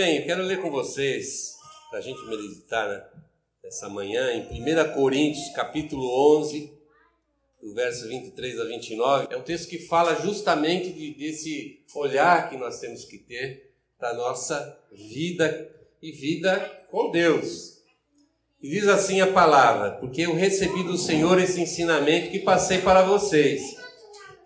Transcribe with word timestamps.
Amém. 0.00 0.16
Eu 0.16 0.24
quero 0.24 0.42
ler 0.44 0.62
com 0.62 0.70
vocês, 0.70 1.56
para 1.90 1.98
a 1.98 2.02
gente 2.02 2.24
meditar 2.24 2.88
né, 2.88 3.04
nessa 3.62 3.86
manhã, 3.86 4.32
em 4.32 4.62
1 4.62 4.94
Coríntios, 4.94 5.50
capítulo 5.54 6.38
11, 6.38 6.72
do 7.62 7.74
verso 7.74 8.08
23 8.08 8.60
a 8.60 8.64
29. 8.64 9.26
É 9.30 9.36
um 9.36 9.42
texto 9.42 9.68
que 9.68 9.78
fala 9.78 10.14
justamente 10.14 10.90
de, 10.90 11.12
desse 11.12 11.84
olhar 11.94 12.48
que 12.48 12.56
nós 12.56 12.80
temos 12.80 13.04
que 13.04 13.18
ter 13.18 13.74
para 13.98 14.12
a 14.12 14.14
nossa 14.14 14.80
vida 14.90 15.70
e 16.00 16.10
vida 16.12 16.58
com 16.90 17.10
Deus. 17.10 17.82
E 18.62 18.70
diz 18.70 18.88
assim 18.88 19.20
a 19.20 19.30
palavra: 19.30 19.90
Porque 19.98 20.22
eu 20.22 20.34
recebi 20.34 20.82
do 20.82 20.96
Senhor 20.96 21.38
esse 21.38 21.60
ensinamento 21.60 22.30
que 22.30 22.38
passei 22.38 22.78
para 22.78 23.02
vocês 23.02 23.78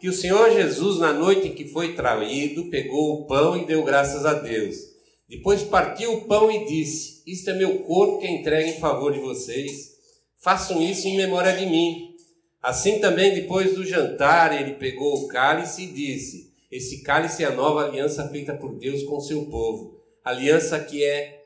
que 0.00 0.08
o 0.08 0.12
Senhor 0.12 0.50
Jesus, 0.50 0.98
na 0.98 1.12
noite 1.12 1.48
em 1.48 1.54
que 1.54 1.68
foi 1.68 1.94
traído, 1.94 2.68
pegou 2.70 3.14
o 3.14 3.26
pão 3.26 3.56
e 3.56 3.64
deu 3.64 3.84
graças 3.84 4.26
a 4.26 4.34
Deus. 4.34 4.93
Depois 5.34 5.64
partiu 5.64 6.14
o 6.14 6.20
pão 6.26 6.48
e 6.48 6.64
disse: 6.64 7.20
Isto 7.26 7.50
é 7.50 7.54
meu 7.54 7.80
corpo 7.80 8.20
que 8.20 8.26
é 8.26 8.30
entregue 8.30 8.70
em 8.70 8.78
favor 8.78 9.12
de 9.12 9.18
vocês. 9.18 9.96
Façam 10.36 10.80
isso 10.80 11.08
em 11.08 11.16
memória 11.16 11.52
de 11.52 11.66
mim. 11.66 12.14
Assim 12.62 13.00
também, 13.00 13.34
depois 13.34 13.74
do 13.74 13.84
jantar, 13.84 14.58
ele 14.58 14.74
pegou 14.74 15.12
o 15.12 15.26
cálice 15.26 15.82
e 15.82 15.86
disse: 15.88 16.52
Esse 16.70 17.02
cálice 17.02 17.42
é 17.42 17.46
a 17.46 17.54
nova 17.54 17.84
aliança 17.84 18.28
feita 18.28 18.54
por 18.54 18.78
Deus 18.78 19.02
com 19.02 19.16
o 19.16 19.20
seu 19.20 19.46
povo, 19.46 20.00
aliança 20.24 20.78
que 20.78 21.02
é 21.02 21.42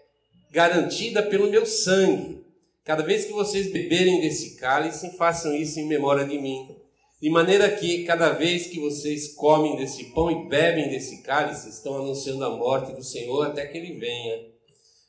garantida 0.50 1.22
pelo 1.22 1.48
meu 1.48 1.64
sangue. 1.64 2.44
Cada 2.84 3.02
vez 3.02 3.24
que 3.24 3.32
vocês 3.32 3.72
beberem 3.72 4.20
desse 4.20 4.56
cálice, 4.56 5.16
façam 5.16 5.54
isso 5.54 5.80
em 5.80 5.86
memória 5.86 6.26
de 6.26 6.38
mim. 6.38 6.76
De 7.20 7.28
maneira 7.30 7.68
que 7.68 8.04
cada 8.04 8.30
vez 8.30 8.68
que 8.68 8.78
vocês 8.78 9.34
comem 9.34 9.76
desse 9.76 10.04
pão 10.14 10.30
e 10.30 10.48
bebem 10.48 10.88
desse 10.88 11.20
cálice, 11.22 11.68
estão 11.68 11.96
anunciando 11.96 12.44
a 12.44 12.56
morte 12.56 12.92
do 12.92 13.02
Senhor 13.02 13.46
até 13.46 13.66
que 13.66 13.76
ele 13.76 13.98
venha. 13.98 14.46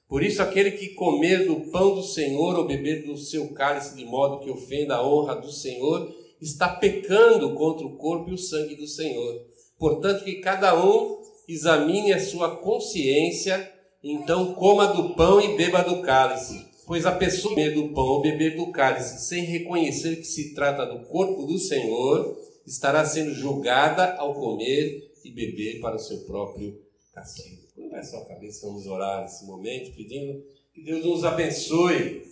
Por 0.07 0.23
isso, 0.23 0.41
aquele 0.41 0.71
que 0.71 0.95
comer 0.95 1.45
do 1.45 1.69
pão 1.69 1.93
do 1.93 2.01
Senhor 2.01 2.57
ou 2.57 2.65
beber 2.65 3.05
do 3.05 3.15
seu 3.15 3.53
cálice 3.53 3.95
de 3.95 4.05
modo 4.05 4.39
que 4.39 4.49
ofenda 4.49 4.95
a 4.95 5.07
honra 5.07 5.35
do 5.35 5.51
Senhor, 5.51 6.11
está 6.41 6.67
pecando 6.67 7.53
contra 7.53 7.85
o 7.85 7.95
corpo 7.95 8.31
e 8.31 8.33
o 8.33 8.37
sangue 8.39 8.73
do 8.73 8.87
Senhor. 8.87 9.45
Portanto, 9.77 10.23
que 10.23 10.35
cada 10.35 10.83
um 10.83 11.21
examine 11.47 12.11
a 12.11 12.19
sua 12.19 12.55
consciência, 12.55 13.71
então 14.03 14.55
coma 14.55 14.87
do 14.87 15.13
pão 15.13 15.39
e 15.39 15.55
beba 15.55 15.83
do 15.83 16.01
cálice. 16.01 16.68
Pois 16.89 17.05
a 17.05 17.11
pessoa 17.11 17.53
comer 17.53 17.75
do 17.75 17.93
pão 17.93 18.03
ou 18.03 18.19
beber 18.19 18.55
do 18.55 18.71
cálice 18.71 19.23
sem 19.27 19.43
reconhecer 19.43 20.15
que 20.15 20.23
se 20.23 20.55
trata 20.55 20.87
do 20.87 21.05
corpo 21.05 21.45
do 21.45 21.59
Senhor, 21.59 22.35
estará 22.65 23.05
sendo 23.05 23.31
julgada 23.31 24.15
ao 24.15 24.33
comer 24.33 25.13
e 25.23 25.29
beber 25.29 25.79
para 25.81 25.97
o 25.97 25.99
seu 25.99 26.21
próprio 26.21 26.81
castigo. 27.13 27.61
Curva 27.75 27.99
a 27.99 28.03
sua 28.03 28.25
cabeça, 28.25 28.65
vamos 28.65 28.87
orar 28.87 29.21
nesse 29.21 29.45
momento, 29.45 29.95
pedindo 29.95 30.43
que 30.73 30.81
Deus 30.81 31.05
nos 31.05 31.23
abençoe, 31.23 32.23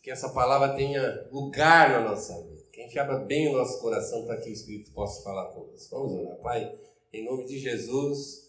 que 0.00 0.12
essa 0.12 0.28
palavra 0.28 0.76
tenha 0.76 1.26
lugar 1.32 1.90
na 1.90 2.08
nossa 2.10 2.40
vida. 2.40 2.62
Que 2.72 2.82
a 2.82 2.84
gente 2.84 2.98
abra 3.00 3.18
bem 3.18 3.48
o 3.48 3.58
nosso 3.58 3.80
coração 3.80 4.24
para 4.26 4.36
que 4.36 4.48
o 4.48 4.52
Espírito 4.52 4.92
possa 4.92 5.24
falar 5.24 5.46
conosco. 5.46 5.90
Vamos 5.90 6.20
orar, 6.20 6.36
Pai, 6.36 6.72
em 7.12 7.24
nome 7.24 7.46
de 7.46 7.58
Jesus, 7.58 8.48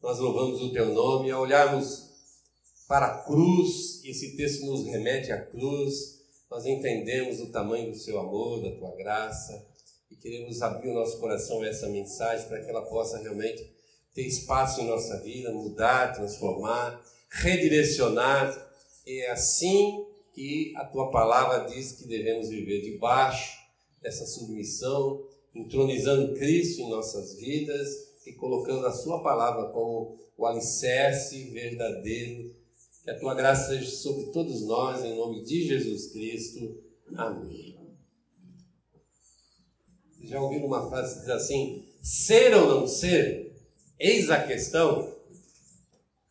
nós 0.00 0.20
louvamos 0.20 0.62
o 0.62 0.72
Teu 0.72 0.94
nome, 0.94 1.32
ao 1.32 1.42
olharmos 1.42 2.09
para 2.90 3.06
a 3.06 3.18
cruz, 3.22 4.02
e 4.02 4.10
esse 4.10 4.36
texto 4.36 4.66
nos 4.66 4.84
remete 4.84 5.30
à 5.30 5.40
cruz, 5.40 6.24
nós 6.50 6.66
entendemos 6.66 7.38
o 7.38 7.52
tamanho 7.52 7.92
do 7.92 7.96
seu 7.96 8.18
amor, 8.18 8.60
da 8.60 8.72
tua 8.72 8.96
graça, 8.96 9.64
e 10.10 10.16
queremos 10.16 10.60
abrir 10.60 10.90
o 10.90 10.94
nosso 10.94 11.20
coração 11.20 11.62
a 11.62 11.68
essa 11.68 11.88
mensagem 11.88 12.48
para 12.48 12.60
que 12.60 12.68
ela 12.68 12.82
possa 12.82 13.18
realmente 13.18 13.72
ter 14.12 14.26
espaço 14.26 14.80
em 14.80 14.88
nossa 14.88 15.20
vida, 15.20 15.52
mudar, 15.52 16.12
transformar, 16.16 17.00
redirecionar. 17.30 18.72
E 19.06 19.20
é 19.20 19.30
assim 19.30 20.04
que 20.34 20.72
a 20.74 20.84
tua 20.84 21.12
palavra 21.12 21.72
diz 21.72 21.92
que 21.92 22.08
devemos 22.08 22.48
viver 22.48 22.82
debaixo 22.82 23.56
dessa 24.02 24.26
submissão, 24.26 25.24
entronizando 25.54 26.34
Cristo 26.34 26.82
em 26.82 26.90
nossas 26.90 27.36
vidas 27.36 27.86
e 28.26 28.32
colocando 28.32 28.84
a 28.84 28.92
sua 28.92 29.22
palavra 29.22 29.70
como 29.70 30.18
o 30.36 30.44
alicerce 30.44 31.50
verdadeiro 31.50 32.58
a 33.10 33.14
tua 33.14 33.34
graça 33.34 33.70
seja 33.70 33.90
sobre 33.90 34.26
todos 34.26 34.62
nós, 34.62 35.04
em 35.04 35.16
nome 35.16 35.42
de 35.42 35.66
Jesus 35.66 36.12
Cristo. 36.12 36.80
Amém. 37.16 37.76
Já 40.22 40.40
ouviram 40.40 40.66
uma 40.66 40.88
frase 40.88 41.14
que 41.14 41.20
diz 41.22 41.30
assim: 41.30 41.88
ser 42.00 42.54
ou 42.54 42.68
não 42.68 42.86
ser? 42.86 43.52
Eis 43.98 44.30
a 44.30 44.46
questão. 44.46 45.12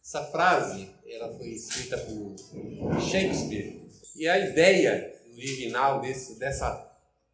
Essa 0.02 0.24
frase 0.28 0.90
ela 1.06 1.36
foi 1.36 1.50
escrita 1.50 1.98
por 1.98 3.02
Shakespeare. 3.02 3.86
E 4.16 4.26
a 4.28 4.40
ideia 4.40 5.22
original 5.34 6.00
desse, 6.00 6.40
dessa 6.40 6.72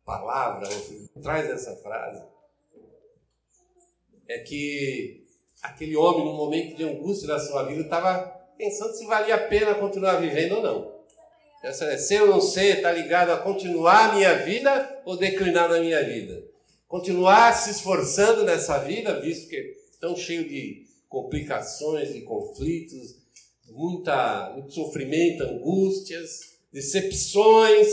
palavra, 0.03 0.67
ou 0.67 1.21
traz 1.21 1.47
dessa 1.47 1.75
frase, 1.77 2.23
é 4.27 4.39
que 4.39 5.23
aquele 5.61 5.95
homem, 5.95 6.25
no 6.25 6.33
momento 6.33 6.75
de 6.75 6.83
angústia 6.83 7.27
da 7.27 7.39
sua 7.39 7.63
vida, 7.63 7.81
estava 7.81 8.34
pensando 8.57 8.93
se 8.93 9.05
valia 9.05 9.35
a 9.35 9.47
pena 9.47 9.75
continuar 9.75 10.17
vivendo 10.17 10.57
ou 10.57 10.63
não. 10.63 10.95
Essa 11.63 11.85
é 11.85 11.97
ser 11.97 12.21
ou 12.21 12.27
não 12.27 12.41
ser, 12.41 12.77
está 12.77 12.91
ligado 12.91 13.31
a 13.31 13.37
continuar 13.37 14.11
a 14.11 14.15
minha 14.15 14.35
vida 14.43 15.01
ou 15.03 15.17
declinar 15.17 15.69
na 15.69 15.79
minha 15.79 16.03
vida. 16.03 16.43
Continuar 16.87 17.53
se 17.53 17.71
esforçando 17.71 18.43
nessa 18.43 18.77
vida, 18.79 19.19
visto 19.19 19.49
que 19.49 19.55
é 19.55 19.73
tão 19.99 20.15
cheio 20.15 20.47
de 20.47 20.85
complicações 21.09 22.13
e 22.13 22.21
conflitos, 22.21 23.15
muita, 23.67 24.51
muito 24.53 24.73
sofrimento, 24.73 25.43
angústias, 25.43 26.55
decepções. 26.71 27.87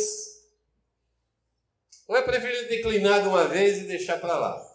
Ou 2.06 2.16
é 2.16 2.22
preferível 2.22 2.68
declinar 2.68 3.22
de 3.22 3.28
uma 3.28 3.48
vez 3.48 3.78
e 3.78 3.84
deixar 3.84 4.20
para 4.20 4.38
lá? 4.38 4.74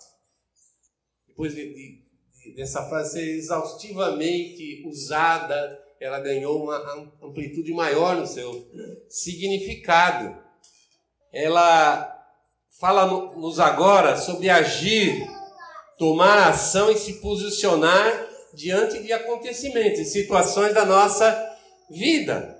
Depois 1.28 1.54
de, 1.54 1.74
de 1.74 2.07
dessa 2.56 2.88
frase 2.88 3.14
ser 3.14 3.38
exaustivamente 3.38 4.84
usada, 4.88 5.80
ela 6.00 6.20
ganhou 6.20 6.64
uma 6.64 6.78
amplitude 7.22 7.74
maior 7.74 8.16
no 8.16 8.28
seu 8.28 8.68
significado. 9.10 10.38
Ela 11.32 12.14
fala-nos 12.80 13.60
agora 13.60 14.18
sobre 14.18 14.50
agir, 14.50 15.28
tomar 15.98 16.50
ação 16.50 16.92
e 16.92 16.98
se 16.98 17.14
posicionar 17.14 18.28
diante 18.54 19.02
de 19.02 19.12
acontecimentos 19.12 20.00
e 20.00 20.06
situações 20.06 20.74
da 20.74 20.86
nossa 20.86 21.58
vida. 21.90 22.56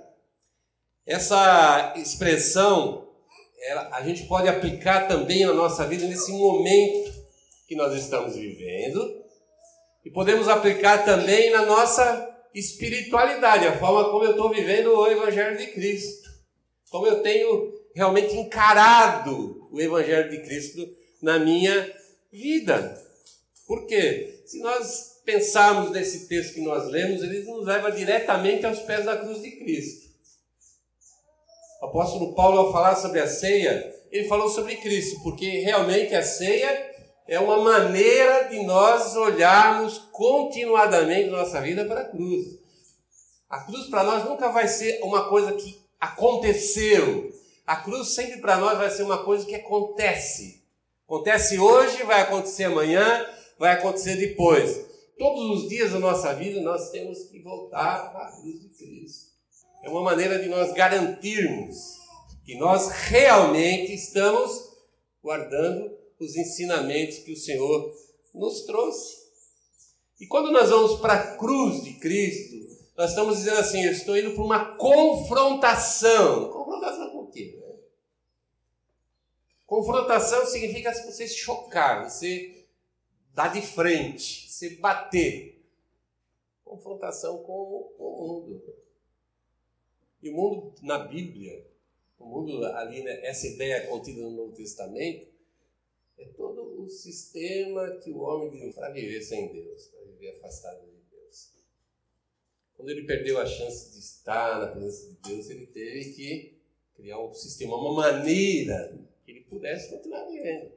Essa 1.06 1.94
expressão 1.96 3.08
ela, 3.60 3.88
a 3.92 4.02
gente 4.02 4.24
pode 4.24 4.48
aplicar 4.48 5.08
também 5.08 5.44
na 5.44 5.52
nossa 5.52 5.86
vida 5.86 6.06
nesse 6.06 6.32
momento 6.32 7.12
que 7.66 7.74
nós 7.74 7.94
estamos 7.94 8.36
vivendo 8.36 9.27
e 10.04 10.10
podemos 10.10 10.48
aplicar 10.48 11.04
também 11.04 11.50
na 11.50 11.66
nossa 11.66 12.36
espiritualidade, 12.54 13.66
a 13.66 13.78
forma 13.78 14.10
como 14.10 14.24
eu 14.24 14.32
estou 14.32 14.50
vivendo 14.50 14.88
o 14.88 15.06
Evangelho 15.06 15.56
de 15.56 15.66
Cristo. 15.68 16.28
Como 16.90 17.06
eu 17.06 17.22
tenho 17.22 17.74
realmente 17.94 18.34
encarado 18.34 19.68
o 19.70 19.80
Evangelho 19.80 20.30
de 20.30 20.38
Cristo 20.42 20.88
na 21.20 21.38
minha 21.38 21.92
vida. 22.32 23.02
Por 23.66 23.86
quê? 23.86 24.42
Se 24.46 24.60
nós 24.60 25.20
pensarmos 25.24 25.90
nesse 25.90 26.26
texto 26.26 26.54
que 26.54 26.62
nós 26.62 26.88
lemos, 26.88 27.22
ele 27.22 27.42
nos 27.42 27.66
leva 27.66 27.92
diretamente 27.92 28.64
aos 28.64 28.78
pés 28.80 29.04
da 29.04 29.16
cruz 29.16 29.42
de 29.42 29.50
Cristo. 29.52 30.08
O 31.82 31.86
apóstolo 31.86 32.34
Paulo, 32.34 32.58
ao 32.58 32.72
falar 32.72 32.96
sobre 32.96 33.20
a 33.20 33.26
ceia, 33.26 33.94
ele 34.10 34.26
falou 34.26 34.48
sobre 34.48 34.76
Cristo, 34.76 35.22
porque 35.22 35.60
realmente 35.60 36.14
a 36.14 36.22
ceia 36.22 36.97
é 37.28 37.38
uma 37.38 37.58
maneira 37.58 38.48
de 38.48 38.62
nós 38.64 39.14
olharmos 39.14 39.98
continuadamente 40.10 41.28
nossa 41.28 41.60
vida 41.60 41.84
para 41.84 42.00
a 42.00 42.04
cruz. 42.06 42.58
A 43.50 43.60
cruz 43.64 43.86
para 43.88 44.02
nós 44.02 44.24
nunca 44.24 44.48
vai 44.48 44.66
ser 44.66 44.98
uma 45.02 45.28
coisa 45.28 45.52
que 45.52 45.78
aconteceu. 46.00 47.30
A 47.66 47.76
cruz 47.76 48.14
sempre 48.14 48.40
para 48.40 48.56
nós 48.56 48.78
vai 48.78 48.90
ser 48.90 49.02
uma 49.02 49.22
coisa 49.24 49.44
que 49.44 49.54
acontece. 49.54 50.64
Acontece 51.04 51.58
hoje, 51.58 52.02
vai 52.04 52.22
acontecer 52.22 52.64
amanhã, 52.64 53.26
vai 53.58 53.72
acontecer 53.72 54.16
depois. 54.16 54.86
Todos 55.18 55.62
os 55.64 55.68
dias 55.68 55.92
da 55.92 55.98
nossa 55.98 56.32
vida 56.34 56.62
nós 56.62 56.90
temos 56.90 57.24
que 57.24 57.42
voltar 57.42 58.10
a 58.16 58.40
cruz 58.40 58.58
de 58.58 58.68
Cristo. 58.70 59.28
É 59.84 59.90
uma 59.90 60.02
maneira 60.02 60.38
de 60.38 60.48
nós 60.48 60.72
garantirmos 60.72 61.76
que 62.42 62.56
nós 62.56 62.88
realmente 62.88 63.92
estamos 63.92 64.70
guardando 65.22 65.97
os 66.18 66.36
ensinamentos 66.36 67.18
que 67.18 67.32
o 67.32 67.36
Senhor 67.36 67.94
nos 68.34 68.62
trouxe. 68.62 69.28
E 70.20 70.26
quando 70.26 70.50
nós 70.50 70.70
vamos 70.70 71.00
para 71.00 71.14
a 71.14 71.36
cruz 71.36 71.84
de 71.84 71.94
Cristo, 71.94 72.56
nós 72.96 73.10
estamos 73.10 73.38
dizendo 73.38 73.58
assim: 73.58 73.84
eu 73.84 73.92
estou 73.92 74.16
indo 74.16 74.32
para 74.34 74.42
uma 74.42 74.76
confrontação. 74.76 76.50
Confrontação 76.50 77.10
com 77.10 77.18
o 77.18 77.30
quê? 77.30 77.56
Né? 77.60 77.76
Confrontação 79.66 80.46
significa 80.46 80.92
você 80.92 81.28
chocar, 81.28 82.10
você 82.10 82.66
dar 83.34 83.52
de 83.52 83.62
frente, 83.62 84.50
você 84.50 84.70
bater. 84.70 85.62
confrontação 86.64 87.38
com 87.44 87.92
o 87.98 88.26
mundo. 88.26 88.74
E 90.20 90.28
o 90.28 90.34
mundo 90.34 90.74
na 90.82 90.98
Bíblia, 90.98 91.64
o 92.18 92.26
mundo 92.26 92.64
ali, 92.66 93.02
né, 93.02 93.24
essa 93.24 93.46
ideia 93.46 93.86
contida 93.86 94.20
no 94.20 94.32
Novo 94.32 94.52
Testamento, 94.52 95.28
é 96.18 96.24
todo 96.26 96.82
o 96.82 96.88
sistema 96.88 97.96
que 97.98 98.10
o 98.10 98.18
homem 98.18 98.50
vive 98.50 98.72
para 98.72 98.90
viver 98.90 99.22
sem 99.22 99.52
Deus, 99.52 99.86
para 99.86 100.04
viver 100.04 100.36
afastado 100.36 100.84
de 100.84 101.00
Deus. 101.10 101.52
Quando 102.76 102.90
ele 102.90 103.04
perdeu 103.04 103.38
a 103.38 103.46
chance 103.46 103.92
de 103.92 103.98
estar 104.00 104.58
na 104.58 104.66
presença 104.66 105.08
de 105.08 105.16
Deus, 105.28 105.48
ele 105.48 105.66
teve 105.66 106.12
que 106.12 106.58
criar 106.94 107.20
um 107.20 107.32
sistema, 107.32 107.76
uma 107.76 107.94
maneira 107.94 108.98
que 109.24 109.30
ele 109.30 109.40
pudesse 109.42 109.90
continuar 109.90 110.26
vivendo. 110.26 110.72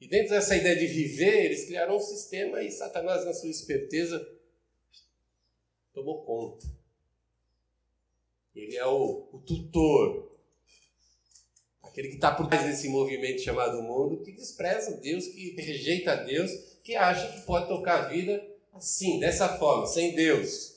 E 0.00 0.08
dentro 0.08 0.30
dessa 0.30 0.56
ideia 0.56 0.76
de 0.76 0.86
viver, 0.86 1.46
eles 1.46 1.66
criaram 1.66 1.96
um 1.96 2.00
sistema 2.00 2.62
e 2.62 2.70
Satanás, 2.70 3.24
na 3.24 3.34
sua 3.34 3.50
esperteza, 3.50 4.26
tomou 5.92 6.22
conta. 6.24 6.66
Ele 8.54 8.76
é 8.76 8.86
o, 8.86 9.28
o 9.32 9.38
tutor, 9.40 10.29
aquele 11.90 12.08
que 12.08 12.14
está 12.14 12.30
por 12.30 12.46
trás 12.46 12.64
desse 12.64 12.88
movimento 12.88 13.42
chamado 13.42 13.82
mundo, 13.82 14.22
que 14.22 14.32
despreza 14.32 14.92
Deus, 14.98 15.26
que 15.26 15.54
rejeita 15.60 16.16
Deus, 16.16 16.50
que 16.82 16.94
acha 16.94 17.28
que 17.28 17.40
pode 17.42 17.68
tocar 17.68 18.04
a 18.04 18.08
vida 18.08 18.42
assim, 18.74 19.18
dessa 19.18 19.48
forma, 19.58 19.86
sem 19.86 20.14
Deus. 20.14 20.74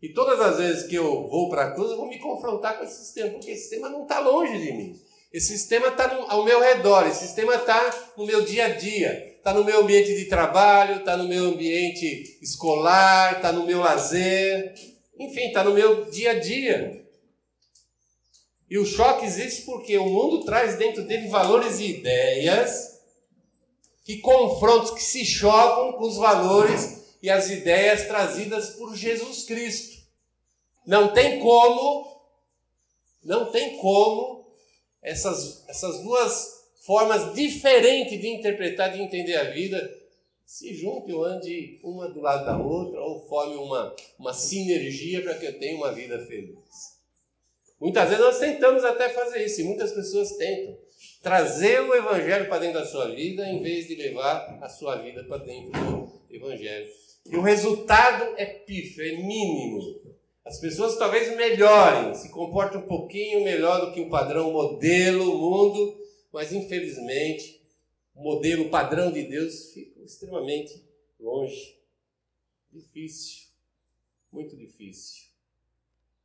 E 0.00 0.10
todas 0.10 0.38
as 0.40 0.58
vezes 0.58 0.86
que 0.86 0.94
eu 0.94 1.26
vou 1.28 1.48
para 1.48 1.64
a 1.64 1.70
cruz, 1.72 1.90
eu 1.90 1.96
vou 1.96 2.08
me 2.08 2.18
confrontar 2.18 2.78
com 2.78 2.84
esse 2.84 3.04
sistema, 3.04 3.30
porque 3.30 3.50
esse 3.50 3.62
sistema 3.62 3.88
não 3.88 4.02
está 4.02 4.20
longe 4.20 4.58
de 4.58 4.72
mim. 4.72 5.00
Esse 5.32 5.58
sistema 5.58 5.88
está 5.88 6.14
ao 6.28 6.44
meu 6.44 6.60
redor, 6.60 7.06
esse 7.06 7.26
sistema 7.26 7.54
está 7.54 8.12
no 8.16 8.26
meu 8.26 8.44
dia 8.44 8.66
a 8.66 8.68
dia, 8.68 9.34
está 9.36 9.52
no 9.52 9.64
meu 9.64 9.80
ambiente 9.80 10.14
de 10.14 10.26
trabalho, 10.26 11.00
está 11.00 11.16
no 11.16 11.24
meu 11.24 11.46
ambiente 11.46 12.38
escolar, 12.42 13.36
está 13.36 13.50
no 13.50 13.66
meu 13.66 13.80
lazer, 13.80 14.74
enfim, 15.18 15.48
está 15.48 15.64
no 15.64 15.74
meu 15.74 16.04
dia 16.10 16.32
a 16.32 16.38
dia. 16.38 17.05
E 18.68 18.78
o 18.78 18.84
choque 18.84 19.24
existe 19.24 19.62
porque 19.62 19.96
o 19.96 20.08
mundo 20.08 20.44
traz 20.44 20.76
dentro 20.76 21.04
dele 21.04 21.28
valores 21.28 21.78
e 21.78 21.98
ideias 21.98 23.00
que 24.04 24.18
confrontam, 24.18 24.94
que 24.94 25.02
se 25.02 25.24
chocam 25.24 25.92
com 25.92 26.04
os 26.04 26.16
valores 26.16 27.16
e 27.22 27.30
as 27.30 27.50
ideias 27.50 28.06
trazidas 28.06 28.70
por 28.70 28.94
Jesus 28.94 29.44
Cristo. 29.44 30.04
Não 30.86 31.12
tem 31.12 31.40
como, 31.40 32.20
não 33.22 33.50
tem 33.50 33.76
como 33.78 34.46
essas, 35.02 35.64
essas 35.68 36.02
duas 36.02 36.56
formas 36.86 37.34
diferentes 37.34 38.20
de 38.20 38.28
interpretar, 38.28 38.92
de 38.92 39.02
entender 39.02 39.36
a 39.36 39.50
vida, 39.50 39.92
se 40.44 40.72
juntem 40.74 41.14
ou 41.14 41.24
ande 41.24 41.80
uma 41.82 42.08
do 42.08 42.20
lado 42.20 42.46
da 42.46 42.56
outra, 42.56 43.00
ou 43.00 43.26
formem 43.26 43.56
uma, 43.56 43.94
uma 44.16 44.32
sinergia 44.32 45.22
para 45.22 45.34
que 45.34 45.46
eu 45.46 45.58
tenha 45.58 45.76
uma 45.76 45.92
vida 45.92 46.24
feliz. 46.26 46.95
Muitas 47.80 48.08
vezes 48.08 48.24
nós 48.24 48.38
tentamos 48.38 48.84
até 48.84 49.08
fazer 49.10 49.44
isso, 49.44 49.60
e 49.60 49.64
muitas 49.64 49.92
pessoas 49.92 50.32
tentam 50.36 50.78
trazer 51.22 51.80
o 51.80 51.94
Evangelho 51.94 52.48
para 52.48 52.60
dentro 52.60 52.80
da 52.80 52.86
sua 52.86 53.14
vida, 53.14 53.46
em 53.46 53.62
vez 53.62 53.86
de 53.86 53.96
levar 53.96 54.58
a 54.62 54.68
sua 54.68 54.96
vida 54.96 55.24
para 55.24 55.44
dentro 55.44 55.72
do 55.72 56.22
Evangelho. 56.30 56.88
E 57.26 57.36
o 57.36 57.42
resultado 57.42 58.34
é 58.36 58.46
pífio, 58.46 59.04
é 59.04 59.16
mínimo. 59.16 59.80
As 60.44 60.60
pessoas 60.60 60.96
talvez 60.96 61.34
melhorem, 61.36 62.14
se 62.14 62.30
comportem 62.30 62.78
um 62.78 62.86
pouquinho 62.86 63.42
melhor 63.44 63.84
do 63.84 63.92
que 63.92 64.00
o 64.00 64.08
padrão 64.08 64.52
modelo, 64.52 65.36
mundo, 65.36 66.00
mas 66.32 66.52
infelizmente 66.52 67.60
o 68.14 68.22
modelo 68.22 68.70
padrão 68.70 69.10
de 69.10 69.24
Deus 69.24 69.72
fica 69.72 70.00
extremamente 70.02 70.84
longe. 71.18 71.76
Difícil, 72.70 73.48
muito 74.32 74.56
difícil 74.56 75.24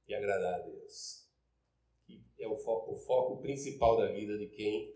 de 0.06 0.14
agradar 0.14 0.54
a 0.54 0.60
Deus. 0.60 1.21
É 2.42 2.48
o 2.48 2.58
foco, 2.58 2.94
o 2.94 2.98
foco 2.98 3.42
principal 3.42 3.98
da 3.98 4.12
vida 4.12 4.38
de 4.38 4.48
quem 4.48 4.94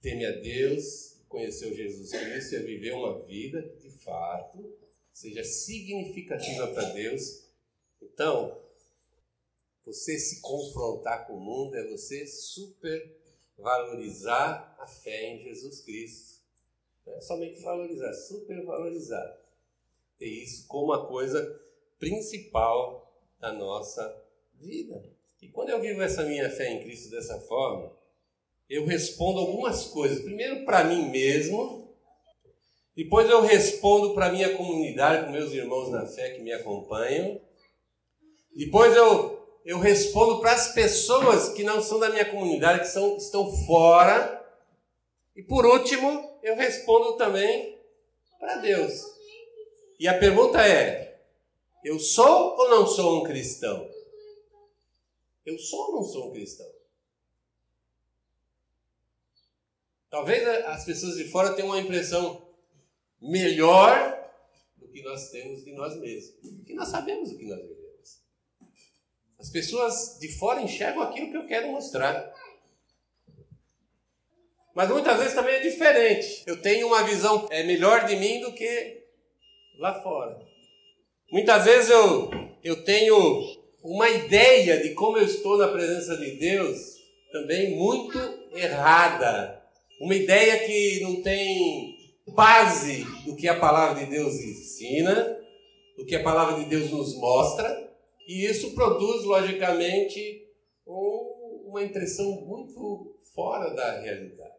teme 0.00 0.26
a 0.26 0.32
Deus, 0.32 1.20
conheceu 1.28 1.74
Jesus 1.74 2.10
Cristo 2.10 2.56
a 2.56 2.60
viver 2.60 2.92
uma 2.92 3.20
vida 3.20 3.62
que 3.62 3.88
de 3.88 3.90
fato 3.90 4.76
seja 5.12 5.44
significativa 5.44 6.68
para 6.68 6.90
Deus 6.90 7.42
então, 8.02 8.60
você 9.84 10.18
se 10.18 10.40
confrontar 10.40 11.26
com 11.26 11.34
o 11.34 11.40
mundo 11.40 11.76
é 11.76 11.86
você 11.88 12.26
supervalorizar 12.26 14.74
a 14.78 14.86
fé 14.86 15.30
em 15.30 15.42
Jesus 15.44 15.80
Cristo. 15.80 16.40
Não 17.06 17.14
é 17.14 17.20
somente 17.20 17.60
valorizar, 17.62 18.14
supervalorizar. 18.14 19.38
Ter 20.18 20.28
isso 20.28 20.66
como 20.66 20.92
a 20.92 21.06
coisa 21.06 21.60
principal 21.98 23.10
da 23.40 23.52
nossa 23.52 24.22
vida. 24.54 25.02
E 25.42 25.48
quando 25.48 25.70
eu 25.70 25.80
vivo 25.80 26.00
essa 26.00 26.22
minha 26.22 26.48
fé 26.48 26.70
em 26.70 26.84
Cristo 26.84 27.10
dessa 27.10 27.40
forma, 27.40 27.92
eu 28.70 28.86
respondo 28.86 29.40
algumas 29.40 29.86
coisas. 29.86 30.20
Primeiro 30.20 30.64
para 30.64 30.84
mim 30.84 31.10
mesmo, 31.10 31.92
depois 32.96 33.28
eu 33.28 33.40
respondo 33.42 34.14
para 34.14 34.30
minha 34.30 34.56
comunidade, 34.56 35.24
para 35.24 35.32
meus 35.32 35.52
irmãos 35.52 35.90
na 35.90 36.06
fé 36.06 36.30
que 36.30 36.40
me 36.40 36.52
acompanham, 36.52 37.40
depois 38.54 38.94
eu, 38.94 39.60
eu 39.64 39.80
respondo 39.80 40.40
para 40.40 40.52
as 40.52 40.72
pessoas 40.74 41.48
que 41.48 41.64
não 41.64 41.82
são 41.82 41.98
da 41.98 42.10
minha 42.10 42.24
comunidade, 42.24 42.80
que 42.80 42.88
são, 42.88 43.16
estão 43.16 43.50
fora. 43.66 44.40
E 45.34 45.42
por 45.42 45.66
último, 45.66 46.38
eu 46.42 46.54
respondo 46.54 47.16
também 47.16 47.78
para 48.38 48.58
Deus. 48.58 48.92
E 49.98 50.06
a 50.06 50.18
pergunta 50.18 50.64
é: 50.64 51.18
eu 51.82 51.98
sou 51.98 52.56
ou 52.56 52.68
não 52.68 52.86
sou 52.86 53.20
um 53.20 53.24
cristão? 53.24 53.91
Eu 55.44 55.58
sou 55.58 55.86
ou 55.86 55.92
não 55.96 56.04
sou 56.04 56.28
um 56.28 56.32
cristão? 56.32 56.70
Talvez 60.08 60.46
as 60.66 60.84
pessoas 60.84 61.16
de 61.16 61.24
fora 61.24 61.54
tenham 61.54 61.70
uma 61.70 61.80
impressão 61.80 62.46
melhor 63.20 64.30
do 64.76 64.88
que 64.88 65.02
nós 65.02 65.30
temos 65.30 65.64
de 65.64 65.72
nós 65.72 65.96
mesmos. 65.98 66.50
Porque 66.56 66.74
nós 66.74 66.88
sabemos 66.88 67.30
o 67.30 67.38
que 67.38 67.46
nós 67.46 67.60
vivemos. 67.60 68.20
As 69.38 69.50
pessoas 69.50 70.18
de 70.20 70.28
fora 70.36 70.60
enxergam 70.60 71.02
aquilo 71.02 71.30
que 71.30 71.36
eu 71.36 71.46
quero 71.46 71.68
mostrar. 71.68 72.32
Mas 74.74 74.88
muitas 74.88 75.18
vezes 75.18 75.34
também 75.34 75.54
é 75.54 75.60
diferente. 75.60 76.44
Eu 76.46 76.60
tenho 76.60 76.86
uma 76.86 77.02
visão 77.04 77.48
é 77.50 77.62
melhor 77.62 78.06
de 78.06 78.16
mim 78.16 78.40
do 78.40 78.52
que 78.52 79.02
lá 79.78 80.02
fora. 80.02 80.38
Muitas 81.30 81.64
vezes 81.64 81.90
eu, 81.90 82.30
eu 82.62 82.84
tenho 82.84 83.51
uma 83.82 84.08
ideia 84.08 84.80
de 84.80 84.94
como 84.94 85.18
eu 85.18 85.24
estou 85.24 85.58
na 85.58 85.68
presença 85.68 86.16
de 86.16 86.36
Deus 86.36 86.96
também 87.32 87.76
muito 87.76 88.18
errada. 88.54 89.60
Uma 90.00 90.14
ideia 90.14 90.64
que 90.66 91.00
não 91.00 91.22
tem 91.22 91.98
base 92.28 93.04
do 93.24 93.34
que 93.34 93.48
a 93.48 93.58
palavra 93.58 94.04
de 94.04 94.10
Deus 94.10 94.34
ensina, 94.34 95.40
do 95.96 96.06
que 96.06 96.14
a 96.14 96.22
palavra 96.22 96.62
de 96.62 96.68
Deus 96.68 96.90
nos 96.90 97.16
mostra. 97.16 97.90
E 98.28 98.44
isso 98.44 98.74
produz, 98.74 99.24
logicamente, 99.24 100.46
um, 100.86 101.64
uma 101.66 101.82
impressão 101.82 102.40
muito 102.42 103.18
fora 103.34 103.74
da 103.74 104.00
realidade. 104.00 104.52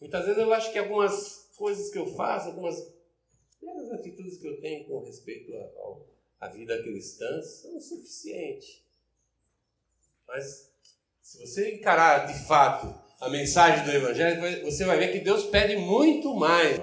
Muitas 0.00 0.24
vezes 0.24 0.40
eu 0.40 0.52
acho 0.52 0.72
que 0.72 0.78
algumas 0.78 1.50
coisas 1.56 1.90
que 1.90 1.98
eu 1.98 2.06
faço, 2.14 2.48
algumas 2.48 2.76
atitudes 3.92 4.38
que 4.38 4.46
eu 4.46 4.60
tenho 4.60 4.86
com 4.86 5.04
respeito 5.04 5.52
à 6.40 6.48
vida 6.48 6.82
cristã 6.82 7.42
são 7.42 7.80
suficientes. 7.80 8.82
Mas 10.26 10.70
se 11.22 11.38
você 11.38 11.74
encarar 11.74 12.26
de 12.26 12.46
fato 12.46 12.94
a 13.20 13.28
mensagem 13.28 13.84
do 13.84 13.90
Evangelho, 13.90 14.64
você 14.64 14.84
vai 14.84 14.98
ver 14.98 15.12
que 15.12 15.20
Deus 15.20 15.44
pede 15.44 15.76
muito 15.76 16.34
mais 16.34 16.78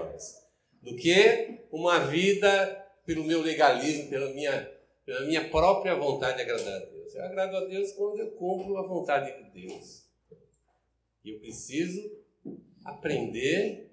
do 0.82 0.96
que 0.96 1.66
uma 1.72 2.00
vida 2.00 2.84
pelo 3.06 3.24
meu 3.24 3.42
legalismo, 3.42 4.10
pela 4.10 4.34
minha, 4.34 4.72
pela 5.06 5.26
minha 5.26 5.50
própria 5.50 5.96
vontade 5.96 6.38
de 6.38 6.44
agradar 6.44 6.82
a 6.82 6.86
Deus. 6.86 7.16
Eu 7.16 7.24
agrado 7.24 7.56
a 7.58 7.66
Deus 7.66 7.92
quando 7.94 8.20
eu 8.20 8.32
cumpro 8.32 8.78
a 8.78 8.88
vontade 8.88 9.32
de 9.44 9.68
Deus. 9.68 10.04
E 11.24 11.30
eu 11.30 11.40
preciso 11.40 12.02
aprender 12.84 13.92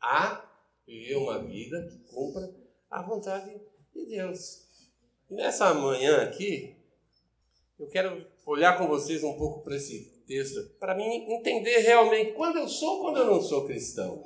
a 0.00 0.48
viver 0.86 1.16
uma 1.16 1.42
vida 1.42 1.88
que 1.88 1.98
cumpra 2.12 2.48
a 2.90 3.02
vontade 3.02 3.60
de 3.94 4.06
Deus. 4.06 4.69
E 5.30 5.34
nessa 5.34 5.72
manhã 5.72 6.22
aqui, 6.22 6.76
eu 7.78 7.86
quero 7.88 8.26
olhar 8.44 8.76
com 8.76 8.88
vocês 8.88 9.22
um 9.22 9.34
pouco 9.34 9.62
para 9.62 9.76
esse 9.76 10.24
texto, 10.26 10.60
para 10.80 10.94
mim 10.94 11.04
entender 11.32 11.78
realmente 11.78 12.32
quando 12.32 12.58
eu 12.58 12.68
sou 12.68 13.00
quando 13.00 13.18
eu 13.18 13.26
não 13.26 13.40
sou 13.40 13.64
cristão. 13.64 14.22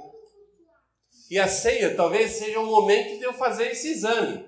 E 1.30 1.38
a 1.38 1.46
ceia 1.46 1.94
talvez 1.94 2.32
seja 2.32 2.58
um 2.58 2.66
momento 2.66 3.18
de 3.18 3.24
eu 3.24 3.34
fazer 3.34 3.72
esse 3.72 3.88
exame. 3.92 4.46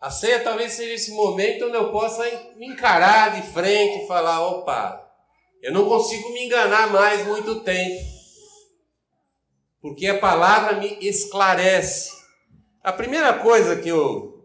A 0.00 0.10
ceia 0.10 0.42
talvez 0.42 0.72
seja 0.72 0.94
esse 0.94 1.10
momento 1.12 1.66
onde 1.66 1.76
eu 1.76 1.92
possa 1.92 2.24
me 2.56 2.66
encarar 2.66 3.38
de 3.38 3.52
frente 3.52 4.04
e 4.04 4.06
falar: 4.06 4.46
opa, 4.46 5.06
eu 5.62 5.72
não 5.72 5.86
consigo 5.86 6.32
me 6.32 6.46
enganar 6.46 6.90
mais 6.90 7.26
muito 7.26 7.60
tempo. 7.60 8.02
porque 9.82 10.06
a 10.06 10.18
palavra 10.18 10.78
me 10.78 10.98
esclarece. 11.00 12.10
A 12.82 12.92
primeira 12.92 13.34
coisa 13.34 13.76
que, 13.76 13.88
eu, 13.88 14.39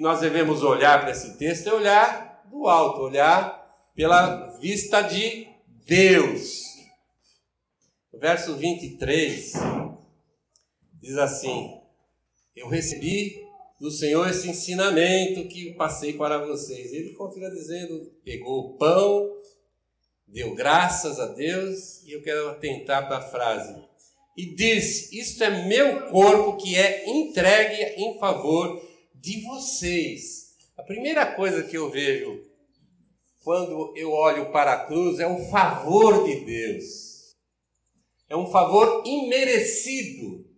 que 0.00 0.02
nós 0.02 0.20
devemos 0.20 0.62
olhar 0.62 1.02
para 1.02 1.10
esse 1.10 1.36
texto 1.36 1.68
é 1.68 1.74
olhar 1.74 2.48
do 2.50 2.66
alto, 2.66 3.02
olhar 3.02 3.90
pela 3.94 4.46
vista 4.58 5.02
de 5.02 5.46
Deus. 5.84 6.62
Verso 8.18 8.56
23 8.56 9.52
diz 11.02 11.18
assim: 11.18 11.78
Eu 12.56 12.66
recebi 12.68 13.44
do 13.78 13.90
Senhor 13.90 14.26
esse 14.26 14.48
ensinamento 14.48 15.46
que 15.48 15.74
passei 15.74 16.14
para 16.14 16.46
vocês. 16.46 16.94
Ele 16.94 17.12
continua 17.12 17.50
dizendo: 17.50 18.10
pegou 18.24 18.58
o 18.58 18.78
pão, 18.78 19.30
deu 20.26 20.54
graças 20.54 21.20
a 21.20 21.26
Deus, 21.26 22.02
e 22.04 22.12
eu 22.12 22.22
quero 22.22 22.48
atentar 22.48 23.06
para 23.06 23.18
a 23.18 23.28
frase. 23.28 23.78
E 24.34 24.54
disse: 24.54 25.14
Isto 25.20 25.44
é 25.44 25.66
meu 25.66 26.06
corpo 26.06 26.56
que 26.56 26.74
é 26.74 27.06
entregue 27.06 27.82
em 28.02 28.18
favor 28.18 28.88
de 29.20 29.42
vocês. 29.42 30.56
A 30.76 30.82
primeira 30.82 31.26
coisa 31.34 31.62
que 31.62 31.76
eu 31.76 31.90
vejo 31.90 32.42
quando 33.44 33.92
eu 33.96 34.10
olho 34.12 34.50
para 34.50 34.72
a 34.72 34.84
cruz 34.86 35.18
é 35.18 35.26
o 35.26 35.44
favor 35.50 36.24
de 36.24 36.40
Deus. 36.40 37.36
É 38.28 38.36
um 38.36 38.50
favor 38.50 39.02
imerecido. 39.06 40.48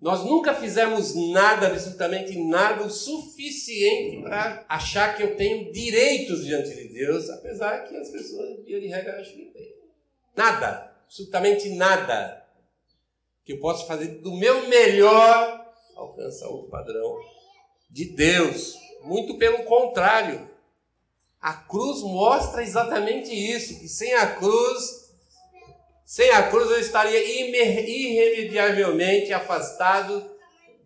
Nós 0.00 0.24
nunca 0.24 0.52
fizemos 0.52 1.14
nada, 1.30 1.68
absolutamente 1.68 2.36
nada, 2.36 2.82
o 2.82 2.90
suficiente 2.90 4.20
para 4.22 4.64
achar 4.68 5.16
que 5.16 5.22
eu 5.22 5.36
tenho 5.36 5.70
direitos 5.70 6.44
diante 6.44 6.74
de 6.74 6.88
Deus, 6.88 7.30
apesar 7.30 7.84
que 7.84 7.96
as 7.96 8.10
pessoas, 8.10 8.64
via 8.64 8.80
de 8.80 8.88
regra, 8.88 9.20
acham 9.20 9.34
que 9.34 9.44
tem. 9.44 9.76
Nada, 10.36 10.92
absolutamente 11.04 11.68
nada. 11.68 12.44
Que 13.44 13.52
eu 13.52 13.60
posso 13.60 13.86
fazer 13.86 14.08
do 14.20 14.34
meu 14.34 14.68
melhor 14.68 15.61
alcançar 16.02 16.48
o 16.48 16.68
padrão 16.68 17.18
de 17.90 18.14
Deus. 18.14 18.74
Muito 19.02 19.38
pelo 19.38 19.64
contrário. 19.64 20.48
A 21.40 21.54
cruz 21.54 22.02
mostra 22.02 22.62
exatamente 22.62 23.32
isso, 23.32 23.80
que 23.80 23.88
sem 23.88 24.14
a 24.14 24.36
cruz 24.36 25.02
sem 26.12 26.30
a 26.30 26.50
cruz 26.50 26.70
eu 26.70 26.78
estaria 26.78 27.24
irremediavelmente 27.24 29.32
afastado 29.32 30.22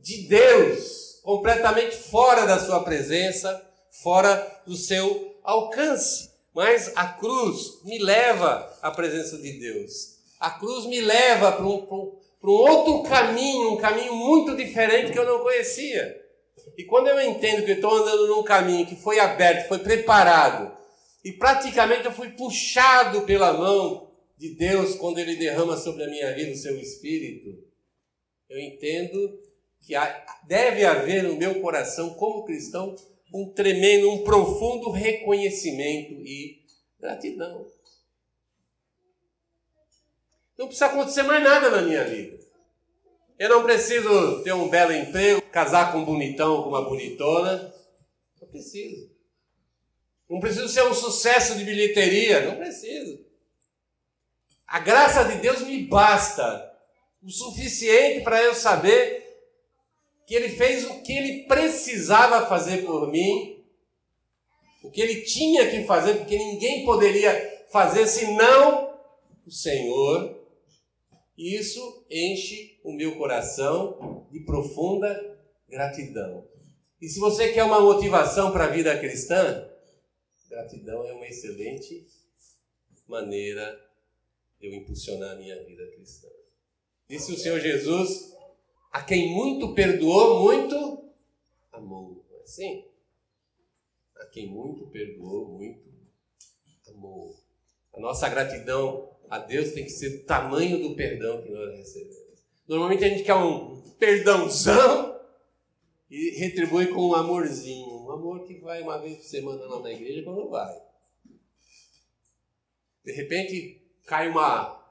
de 0.00 0.28
Deus, 0.28 1.18
completamente 1.24 1.96
fora 1.96 2.46
da 2.46 2.60
sua 2.60 2.84
presença, 2.84 3.60
fora 3.90 4.62
do 4.64 4.76
seu 4.76 5.36
alcance. 5.42 6.30
Mas 6.54 6.92
a 6.94 7.08
cruz 7.08 7.82
me 7.82 7.98
leva 7.98 8.72
à 8.80 8.92
presença 8.92 9.36
de 9.38 9.58
Deus. 9.58 10.18
A 10.38 10.50
cruz 10.50 10.86
me 10.86 11.00
leva 11.00 11.50
para 11.50 11.66
um, 11.66 12.16
para 12.46 12.52
um 12.52 12.58
outro 12.58 13.02
caminho, 13.02 13.72
um 13.72 13.76
caminho 13.76 14.14
muito 14.14 14.54
diferente 14.54 15.10
que 15.10 15.18
eu 15.18 15.26
não 15.26 15.40
conhecia. 15.40 16.16
E 16.78 16.84
quando 16.84 17.08
eu 17.08 17.20
entendo 17.20 17.64
que 17.64 17.72
estou 17.72 17.92
andando 17.92 18.28
num 18.28 18.44
caminho 18.44 18.86
que 18.86 18.94
foi 18.94 19.18
aberto, 19.18 19.66
foi 19.66 19.80
preparado, 19.80 20.76
e 21.24 21.32
praticamente 21.32 22.04
eu 22.04 22.12
fui 22.12 22.30
puxado 22.30 23.22
pela 23.22 23.52
mão 23.52 24.12
de 24.38 24.54
Deus 24.54 24.94
quando 24.94 25.18
Ele 25.18 25.34
derrama 25.34 25.76
sobre 25.76 26.04
a 26.04 26.08
minha 26.08 26.32
vida 26.36 26.52
o 26.52 26.56
seu 26.56 26.78
Espírito, 26.78 27.48
eu 28.48 28.60
entendo 28.60 29.40
que 29.84 29.94
deve 30.46 30.84
haver 30.84 31.24
no 31.24 31.34
meu 31.34 31.60
coração, 31.60 32.14
como 32.14 32.44
cristão, 32.44 32.94
um 33.34 33.52
tremendo, 33.52 34.08
um 34.08 34.22
profundo 34.22 34.90
reconhecimento 34.90 36.12
e 36.24 36.60
gratidão. 37.00 37.66
Não 40.58 40.66
precisa 40.66 40.86
acontecer 40.86 41.22
mais 41.22 41.42
nada 41.42 41.70
na 41.70 41.82
minha 41.82 42.04
vida. 42.04 42.38
Eu 43.38 43.50
não 43.50 43.62
preciso 43.62 44.42
ter 44.42 44.54
um 44.54 44.68
belo 44.68 44.92
emprego, 44.92 45.42
casar 45.42 45.92
com 45.92 45.98
um 45.98 46.04
bonitão, 46.04 46.62
com 46.62 46.70
uma 46.70 46.82
bonitona. 46.82 47.74
Não 48.40 48.48
preciso. 48.48 49.10
Não 50.28 50.40
preciso 50.40 50.68
ser 50.68 50.84
um 50.84 50.94
sucesso 50.94 51.54
de 51.56 51.64
bilheteria. 51.64 52.46
Não 52.46 52.56
preciso. 52.56 53.24
A 54.66 54.80
graça 54.80 55.24
de 55.24 55.36
Deus 55.36 55.60
me 55.60 55.82
basta 55.84 56.74
o 57.22 57.30
suficiente 57.30 58.24
para 58.24 58.42
eu 58.42 58.54
saber 58.54 59.24
que 60.26 60.34
Ele 60.34 60.48
fez 60.48 60.84
o 60.84 61.02
que 61.02 61.12
Ele 61.12 61.42
precisava 61.46 62.46
fazer 62.46 62.84
por 62.84 63.10
mim, 63.10 63.64
o 64.82 64.90
que 64.90 65.00
Ele 65.00 65.22
tinha 65.22 65.70
que 65.70 65.84
fazer, 65.84 66.14
porque 66.14 66.36
ninguém 66.36 66.84
poderia 66.84 67.64
fazer 67.70 68.06
senão 68.06 68.98
o 69.46 69.50
Senhor. 69.50 70.35
E 71.36 71.54
isso 71.54 72.06
enche 72.10 72.80
o 72.82 72.92
meu 72.92 73.16
coração 73.16 74.26
de 74.30 74.40
profunda 74.40 75.38
gratidão. 75.68 76.48
E 77.00 77.08
se 77.08 77.18
você 77.18 77.52
quer 77.52 77.64
uma 77.64 77.80
motivação 77.80 78.52
para 78.52 78.64
a 78.64 78.70
vida 78.70 78.98
cristã, 78.98 79.70
gratidão 80.48 81.04
é 81.04 81.12
uma 81.12 81.26
excelente 81.26 82.06
maneira 83.06 83.78
eu 84.60 84.72
impulsionar 84.72 85.32
a 85.32 85.36
minha 85.36 85.62
vida 85.64 85.86
cristã. 85.92 86.28
Disse 87.08 87.32
o 87.32 87.36
Senhor 87.36 87.60
Jesus: 87.60 88.34
a 88.90 89.02
quem 89.02 89.34
muito 89.34 89.74
perdoou, 89.74 90.42
muito 90.42 91.12
amou. 91.70 92.24
Não 92.30 92.38
é 92.38 92.42
assim? 92.42 92.84
A 94.16 94.26
quem 94.26 94.48
muito 94.48 94.86
perdoou, 94.86 95.48
muito 95.48 95.86
amou. 96.88 97.36
A 97.92 98.00
nossa 98.00 98.28
gratidão 98.28 99.15
a 99.28 99.38
Deus 99.38 99.72
tem 99.72 99.84
que 99.84 99.90
ser 99.90 100.20
o 100.20 100.24
tamanho 100.24 100.80
do 100.80 100.94
perdão 100.94 101.42
que 101.42 101.50
nós 101.50 101.76
recebemos. 101.76 102.16
Normalmente 102.66 103.04
a 103.04 103.08
gente 103.08 103.22
quer 103.22 103.34
um 103.34 103.80
perdãozão 103.98 105.20
e 106.10 106.30
retribui 106.38 106.88
com 106.88 107.08
um 107.08 107.14
amorzinho. 107.14 108.04
Um 108.04 108.10
amor 108.10 108.44
que 108.44 108.58
vai 108.60 108.82
uma 108.82 108.98
vez 108.98 109.18
por 109.18 109.24
semana 109.24 109.64
lá 109.66 109.80
na 109.80 109.92
igreja 109.92 110.22
quando 110.22 110.48
vai. 110.48 110.80
De 113.04 113.12
repente, 113.12 113.86
cai 114.04 114.28
uma, 114.28 114.84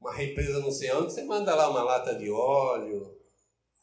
uma 0.00 0.12
represa 0.12 0.60
não 0.60 0.72
sei 0.72 0.92
onde, 0.92 1.12
você 1.12 1.22
manda 1.22 1.54
lá 1.54 1.70
uma 1.70 1.82
lata 1.82 2.14
de 2.16 2.28
óleo, 2.30 3.16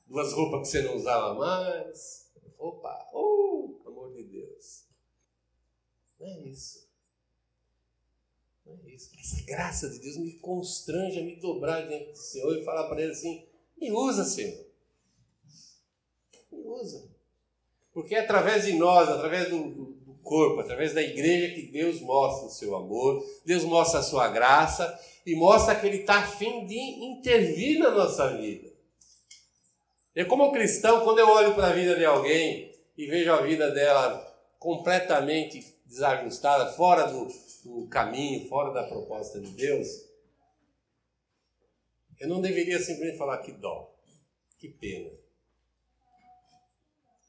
duas 0.06 0.34
roupas 0.34 0.62
que 0.62 0.68
você 0.68 0.82
não 0.82 0.96
usava 0.96 1.34
mais. 1.34 2.30
Opa, 2.58 3.10
oh, 3.14 3.82
amor 3.86 4.12
de 4.12 4.24
Deus. 4.24 4.86
Não 6.20 6.28
é 6.28 6.40
isso. 6.42 6.89
Não 8.70 8.90
é. 8.90 8.94
Essa 8.94 9.44
graça 9.46 9.90
de 9.90 10.00
Deus 10.00 10.18
me 10.18 10.34
constrange 10.34 11.20
a 11.20 11.24
me 11.24 11.36
dobrar 11.38 11.88
diante 11.88 12.12
do 12.12 12.18
Senhor 12.18 12.58
e 12.58 12.64
falar 12.64 12.88
para 12.88 13.02
Ele 13.02 13.12
assim: 13.12 13.46
me 13.80 13.92
usa, 13.92 14.24
Senhor. 14.24 14.66
Me 16.52 16.62
usa. 16.66 17.10
Porque 17.92 18.16
é 18.16 18.20
através 18.20 18.66
de 18.66 18.74
nós, 18.74 19.10
através 19.10 19.50
do, 19.50 19.70
do 19.70 20.14
corpo, 20.22 20.60
através 20.60 20.94
da 20.94 21.02
igreja, 21.02 21.56
que 21.56 21.72
Deus 21.72 22.02
mostra 22.02 22.48
o 22.48 22.52
seu 22.52 22.76
amor, 22.76 23.26
Deus 23.46 23.64
mostra 23.64 24.00
a 24.00 24.04
sua 24.04 24.28
graça 24.28 25.00
e 25.26 25.36
mostra 25.36 25.76
que 25.76 25.88
Ele 25.88 26.02
está 26.02 26.20
afim 26.20 26.66
de 26.66 26.78
intervir 26.78 27.80
na 27.80 27.92
nossa 27.92 28.38
vida. 28.38 28.70
E 30.16 30.26
como 30.26 30.52
cristão, 30.52 31.04
quando 31.04 31.20
eu 31.20 31.30
olho 31.30 31.56
para 31.56 31.68
a 31.68 31.74
vida 31.74 31.96
de 31.96 32.06
alguém 32.06 32.76
e 32.98 33.06
vejo 33.08 33.32
a 33.32 33.42
vida 33.42 33.72
dela 33.72 34.26
completamente 34.60 35.79
desajustada, 35.90 36.72
fora 36.74 37.08
do, 37.08 37.28
do 37.66 37.88
caminho, 37.88 38.48
fora 38.48 38.72
da 38.72 38.84
proposta 38.84 39.40
de 39.40 39.50
Deus, 39.52 39.88
eu 42.20 42.30
não 42.30 42.40
deveria 42.40 42.80
simplesmente 42.80 43.18
falar 43.18 43.40
que 43.40 43.52
dó, 43.52 43.92
que 44.60 44.70
pena. 44.70 45.10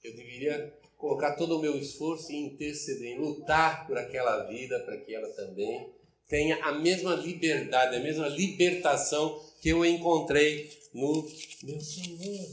Eu 0.04 0.14
deveria 0.14 0.78
colocar 0.98 1.36
todo 1.36 1.56
o 1.56 1.60
meu 1.60 1.76
esforço 1.78 2.30
em 2.32 2.46
interceder, 2.46 3.12
em 3.12 3.18
lutar 3.18 3.86
por 3.86 3.96
aquela 3.96 4.44
vida, 4.44 4.78
para 4.80 4.98
que 4.98 5.14
ela 5.14 5.28
também 5.30 5.94
tenha 6.28 6.62
a 6.64 6.72
mesma 6.72 7.14
liberdade, 7.14 7.96
a 7.96 8.00
mesma 8.00 8.28
libertação 8.28 9.42
que 9.60 9.70
eu 9.70 9.84
encontrei 9.84 10.70
no 10.92 11.22
meu 11.62 11.80
Senhor. 11.80 12.48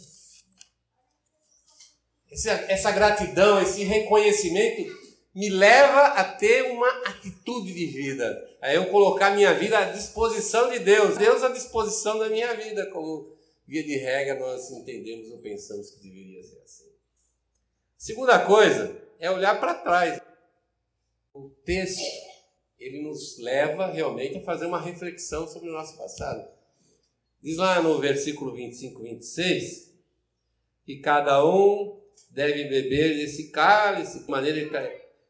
Essa, 2.30 2.52
essa 2.70 2.92
gratidão, 2.92 3.62
esse 3.62 3.84
reconhecimento 3.84 5.07
me 5.38 5.50
leva 5.50 6.02
a 6.20 6.24
ter 6.24 6.64
uma 6.64 6.90
atitude 7.06 7.72
de 7.72 7.86
vida, 7.86 8.58
a 8.60 8.74
eu 8.74 8.90
colocar 8.90 9.36
minha 9.36 9.54
vida 9.54 9.78
à 9.78 9.92
disposição 9.92 10.72
de 10.72 10.80
Deus, 10.80 11.16
Deus 11.16 11.44
à 11.44 11.50
disposição 11.50 12.18
da 12.18 12.28
minha 12.28 12.56
vida, 12.56 12.90
como 12.90 13.38
via 13.68 13.84
de 13.84 13.98
regra 13.98 14.40
nós 14.40 14.72
entendemos 14.72 15.30
ou 15.30 15.38
pensamos 15.38 15.92
que 15.92 16.00
deveria 16.02 16.42
ser 16.42 16.60
assim. 16.66 16.92
Segunda 17.96 18.44
coisa 18.48 19.00
é 19.20 19.30
olhar 19.30 19.60
para 19.60 19.76
trás. 19.76 20.20
O 21.32 21.52
texto 21.64 22.02
ele 22.80 23.04
nos 23.04 23.38
leva 23.38 23.92
realmente 23.92 24.40
a 24.40 24.44
fazer 24.44 24.66
uma 24.66 24.82
reflexão 24.82 25.48
sobre 25.48 25.70
o 25.70 25.74
nosso 25.74 25.96
passado. 26.00 26.50
Diz 27.44 27.58
lá 27.58 27.80
no 27.80 28.00
versículo 28.00 28.56
25, 28.56 29.04
26, 29.04 29.94
que 30.84 30.98
cada 30.98 31.46
um 31.46 32.02
deve 32.32 32.64
beber 32.64 33.18
desse 33.18 33.52
cálice, 33.52 34.24
de 34.24 34.32
maneira 34.32 34.60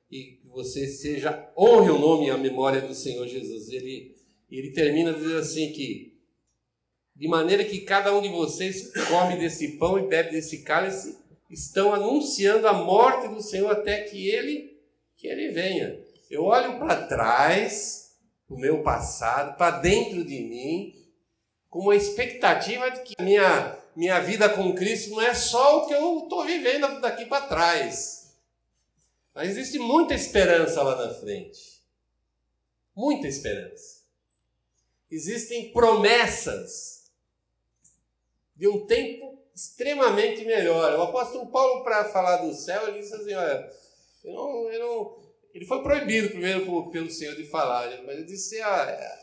que 0.10 0.40
você 0.46 0.88
seja, 0.88 1.52
honre 1.58 1.90
o 1.90 2.00
nome 2.00 2.28
e 2.28 2.30
a 2.30 2.38
memória 2.38 2.82
do 2.82 2.94
Senhor 2.94 3.28
Jesus. 3.28 3.70
Ele, 3.70 4.16
ele 4.50 4.72
termina 4.72 5.14
dizendo 5.14 5.38
assim 5.38 5.72
que 5.72 6.18
de 7.18 7.28
maneira 7.28 7.66
que 7.66 7.82
cada 7.82 8.16
um 8.16 8.22
de 8.22 8.30
vocês 8.30 8.92
come 9.08 9.38
desse 9.38 9.78
pão 9.80 9.98
e 9.98 10.08
bebe 10.08 10.32
desse 10.32 10.60
cálice, 10.60 11.18
estão 11.50 11.92
anunciando 11.92 12.68
a 12.68 12.74
morte 12.74 13.28
do 13.28 13.42
Senhor 13.42 13.72
até 13.72 14.02
que 14.02 14.30
ele 14.30 14.78
que 15.18 15.28
ele 15.28 15.50
venha. 15.50 16.00
Eu 16.30 16.44
olho 16.44 16.78
para 16.78 17.08
trás, 17.08 18.12
o 18.48 18.56
meu 18.56 18.84
passado, 18.84 19.58
para 19.58 19.80
dentro 19.80 20.24
de 20.24 20.40
mim, 20.42 20.94
com 21.70 21.80
uma 21.80 21.96
expectativa 21.96 22.92
de 22.92 23.02
que 23.02 23.16
minha, 23.20 23.76
minha 23.96 24.20
vida 24.20 24.48
com 24.48 24.76
Cristo 24.76 25.12
não 25.12 25.22
é 25.22 25.34
só 25.34 25.80
o 25.80 25.88
que 25.88 25.94
eu 25.96 26.20
estou 26.20 26.46
vivendo 26.46 27.02
daqui 27.02 27.26
para 27.26 27.48
trás. 27.48 28.17
Mas 29.38 29.52
existe 29.52 29.78
muita 29.78 30.16
esperança 30.16 30.82
lá 30.82 30.96
na 30.96 31.14
frente. 31.14 31.80
Muita 32.96 33.28
esperança. 33.28 34.02
Existem 35.12 35.72
promessas 35.72 37.12
de 38.56 38.68
um 38.68 38.88
tempo 38.88 39.40
extremamente 39.54 40.44
melhor. 40.44 40.98
O 40.98 41.04
apóstolo 41.04 41.52
Paulo, 41.52 41.84
para 41.84 42.06
falar 42.06 42.38
do 42.38 42.52
céu, 42.56 42.88
ele 42.88 43.02
disse 43.02 43.14
assim: 43.14 43.36
olha, 43.36 43.72
eu 44.24 44.34
não, 44.34 44.72
eu 44.72 44.80
não, 44.80 45.18
ele 45.54 45.66
foi 45.68 45.84
proibido 45.84 46.30
primeiro 46.30 46.90
pelo 46.90 47.12
Senhor 47.12 47.36
de 47.36 47.44
falar, 47.46 47.92
né? 47.92 48.02
mas 48.08 48.18
ele 48.18 48.26
disse: 48.26 48.60
ah, 48.60 49.20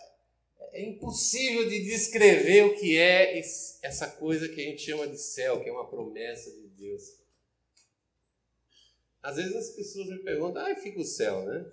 é 0.71 0.81
impossível 0.81 1.69
de 1.69 1.83
descrever 1.83 2.67
o 2.67 2.77
que 2.77 2.97
é 2.97 3.37
essa 3.83 4.07
coisa 4.07 4.49
que 4.49 4.61
a 4.61 4.65
gente 4.65 4.83
chama 4.83 5.09
de 5.09 5.19
céu, 5.19 5.61
que 5.61 5.69
é 5.69 5.73
uma 5.73 5.89
promessa 5.89 6.53
de 6.53 6.69
Deus. 6.69 7.24
Às 9.25 9.37
vezes 9.37 9.57
as 9.57 9.71
pessoas 9.71 10.07
me 10.09 10.19
perguntam: 10.19 10.65
ah, 10.65 10.77
fica 10.77 11.01
o 11.01 11.05
céu, 11.05 11.47
né? 11.47 11.65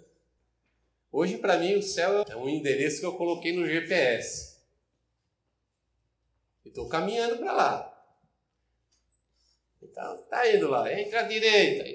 Hoje, 1.12 1.38
para 1.38 1.58
mim, 1.58 1.75
o 1.75 1.84
céu 1.84 2.24
é 2.25 2.36
um 2.38 2.48
endereço 2.48 3.01
que 3.01 3.05
eu 3.05 3.17
coloquei 3.17 3.51
no 3.51 3.67
GPS. 3.67 4.55
Estou 6.65 6.88
caminhando 6.88 7.38
para 7.39 7.51
lá. 7.51 8.05
Então, 9.81 10.22
tá 10.29 10.50
indo 10.50 10.70
lá. 10.70 10.89
Entra 10.98 11.20
à 11.20 11.24
direita. 11.24 11.89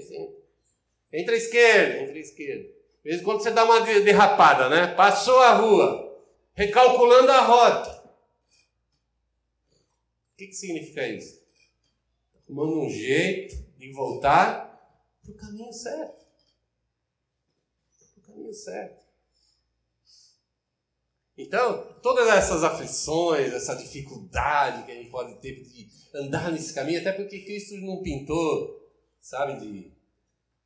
Entra 1.10 1.34
à 1.34 1.38
esquerda. 1.38 2.02
Entra 2.02 2.14
à 2.14 2.18
esquerda. 2.18 2.64
De 2.64 3.10
vez 3.10 3.22
em 3.22 3.24
quando 3.24 3.42
você 3.42 3.50
dá 3.50 3.64
uma 3.64 3.80
derrapada, 3.80 4.68
né? 4.68 4.94
Passou 4.94 5.38
a 5.40 5.54
rua. 5.54 6.22
Recalculando 6.52 7.32
a 7.32 7.40
rota. 7.40 8.04
O 10.34 10.36
que, 10.36 10.48
que 10.48 10.54
significa 10.54 11.08
isso? 11.08 11.42
Tomando 12.46 12.78
um 12.78 12.90
jeito 12.90 13.56
de 13.78 13.90
voltar 13.92 14.66
para 15.26 15.34
o 15.34 15.36
caminho 15.36 15.72
certo. 15.72 16.26
Para 18.14 18.22
o 18.22 18.26
caminho 18.26 18.54
certo. 18.54 19.06
Então, 21.36 21.94
todas 22.02 22.28
essas 22.28 22.64
aflições, 22.64 23.52
essa 23.52 23.76
dificuldade 23.76 24.84
que 24.84 24.92
a 24.92 24.94
gente 24.94 25.10
pode 25.10 25.34
ter 25.40 25.62
de 25.62 25.86
andar 26.14 26.50
nesse 26.50 26.72
caminho, 26.72 27.00
até 27.00 27.12
porque 27.12 27.40
Cristo 27.40 27.76
não 27.76 28.02
pintou, 28.02 28.90
sabe, 29.20 29.60
de, 29.60 29.92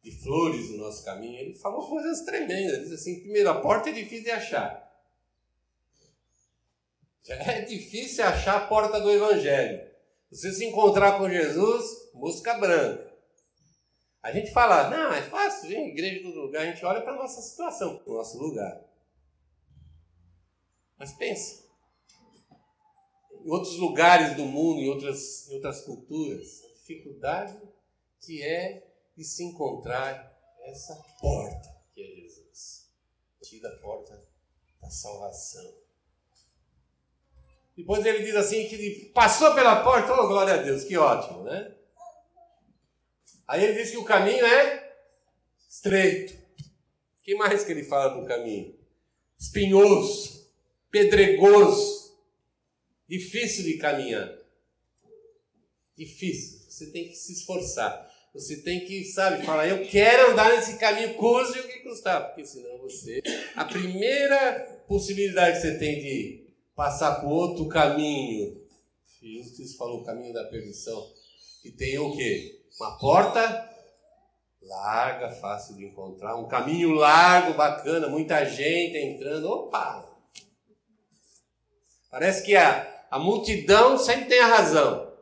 de 0.00 0.23
flores 0.23 0.71
no 0.71 0.79
nosso 0.79 1.05
caminho, 1.05 1.40
ele 1.40 1.55
falou 1.55 1.88
coisas 1.88 2.21
tremendas. 2.21 2.75
Ele 2.75 2.85
diz 2.85 2.93
assim: 2.93 3.21
primeiro, 3.21 3.50
a 3.50 3.61
porta 3.61 3.90
é 3.90 3.93
difícil 3.93 4.25
de 4.25 4.31
achar. 4.31 4.88
É 7.29 7.62
difícil 7.62 8.25
achar 8.25 8.57
a 8.57 8.67
porta 8.67 9.00
do 9.00 9.11
Evangelho. 9.11 9.88
Você 10.31 10.52
se 10.52 10.64
encontrar 10.64 11.19
com 11.19 11.29
Jesus, 11.29 12.11
mosca 12.14 12.55
branca. 12.55 13.10
A 14.23 14.33
gente 14.33 14.53
fala, 14.53 14.91
não, 14.91 15.12
é 15.12 15.23
fácil, 15.23 15.69
vem 15.71 15.89
igreja 15.89 16.23
todo 16.23 16.43
lugar. 16.43 16.62
A 16.62 16.67
gente 16.67 16.85
olha 16.85 17.00
para 17.00 17.12
a 17.15 17.17
nossa 17.17 17.41
situação, 17.41 17.99
para 17.99 18.12
o 18.12 18.17
nosso 18.17 18.39
lugar. 18.39 18.85
Mas 20.99 21.12
pense, 21.15 21.64
em 23.33 23.51
outros 23.51 23.79
lugares 23.79 24.37
do 24.37 24.44
mundo, 24.44 24.81
em 24.81 24.90
outras, 24.90 25.49
em 25.49 25.55
outras 25.55 25.81
culturas, 25.83 26.62
a 26.64 26.68
dificuldade 26.75 27.59
que 28.21 28.42
é 28.42 28.87
de 29.16 29.25
se 29.25 29.42
encontrar 29.42 30.38
essa 30.64 30.94
porta 31.18 31.68
que 31.94 32.03
é 32.03 32.07
Jesus. 32.07 32.90
A 33.64 33.83
porta 33.83 34.23
da 34.81 34.90
salvação. 34.90 35.75
Depois 37.77 38.05
ele 38.05 38.23
diz 38.23 38.37
assim 38.37 38.68
que 38.68 39.11
passou 39.14 39.55
pela 39.55 39.83
porta, 39.83 40.12
oh 40.12 40.29
glória 40.29 40.55
a 40.55 40.62
Deus, 40.62 40.85
que 40.85 40.97
ótimo, 40.97 41.42
né? 41.42 41.75
Aí 43.51 43.65
ele 43.65 43.75
diz 43.75 43.91
que 43.91 43.99
o 43.99 44.05
caminho 44.05 44.47
é 44.47 44.93
estreito. 45.69 46.33
O 46.33 47.23
que 47.23 47.35
mais 47.35 47.65
que 47.65 47.73
ele 47.73 47.85
fala 47.85 48.21
do 48.21 48.27
caminho? 48.27 48.75
Espinhoso 49.39 50.41
pedregoso, 50.91 52.17
difícil 53.09 53.65
de 53.65 53.75
caminhar. 53.75 54.37
Difícil. 55.97 56.61
Você 56.69 56.87
tem 56.91 57.09
que 57.09 57.15
se 57.15 57.33
esforçar. 57.33 58.11
Você 58.33 58.63
tem 58.63 58.85
que, 58.85 59.05
sabe, 59.05 59.45
falar, 59.45 59.69
eu 59.69 59.87
quero 59.87 60.33
andar 60.33 60.55
nesse 60.55 60.79
caminho, 60.79 61.15
custe 61.15 61.59
o 61.59 61.69
que 61.69 61.81
custar. 61.81 62.29
Porque 62.29 62.45
senão 62.45 62.79
você. 62.79 63.21
A 63.55 63.65
primeira 63.65 64.85
possibilidade 64.87 65.57
que 65.57 65.63
você 65.63 65.79
tem 65.79 66.01
de 66.01 66.47
passar 66.75 67.21
por 67.21 67.29
outro 67.29 67.69
caminho, 67.69 68.65
Jesus 69.21 69.75
falou 69.75 70.01
o 70.01 70.05
caminho 70.05 70.33
da 70.33 70.45
perdição, 70.45 71.13
que 71.63 71.71
tem 71.71 71.99
o 71.99 72.17
quê? 72.17 72.60
Uma 72.81 72.97
porta 72.97 73.71
larga, 74.62 75.29
fácil 75.33 75.77
de 75.77 75.85
encontrar, 75.85 76.37
um 76.37 76.49
caminho 76.49 76.93
largo, 76.93 77.53
bacana, 77.53 78.09
muita 78.09 78.43
gente 78.47 78.97
entrando. 78.97 79.51
Opa! 79.51 80.09
Parece 82.11 82.43
que 82.43 82.57
a, 82.57 83.07
a 83.11 83.19
multidão 83.19 83.99
sempre 83.99 84.31
tem 84.31 84.40
a 84.40 84.47
razão. 84.47 85.14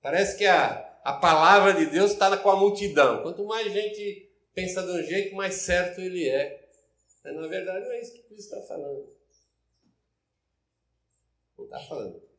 Parece 0.00 0.38
que 0.38 0.46
a, 0.46 0.98
a 1.04 1.12
palavra 1.12 1.74
de 1.74 1.84
Deus 1.84 2.12
está 2.12 2.34
com 2.38 2.50
a 2.50 2.56
multidão. 2.56 3.22
Quanto 3.22 3.44
mais 3.44 3.70
gente 3.70 4.32
pensa 4.54 4.82
de 4.82 4.90
um 4.90 5.02
jeito, 5.02 5.36
mais 5.36 5.56
certo 5.56 6.00
ele 6.00 6.30
é. 6.30 6.66
Mas, 7.22 7.36
na 7.36 7.46
verdade, 7.46 7.84
não 7.84 7.92
é 7.92 8.00
isso 8.00 8.14
que 8.14 8.22
Cristo 8.22 8.56
está 8.56 8.66
falando. 8.66 9.06
Não 11.58 11.66
está 11.66 11.78
falando. 11.80 12.31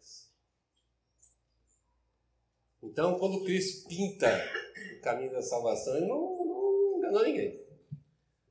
Então, 2.83 3.17
quando 3.17 3.43
Cristo 3.43 3.87
pinta 3.87 4.43
o 4.97 5.01
caminho 5.01 5.31
da 5.31 5.41
salvação, 5.41 5.95
ele 5.95 6.07
não, 6.07 6.19
não 6.19 6.97
enganou 6.97 7.23
ninguém. 7.23 7.59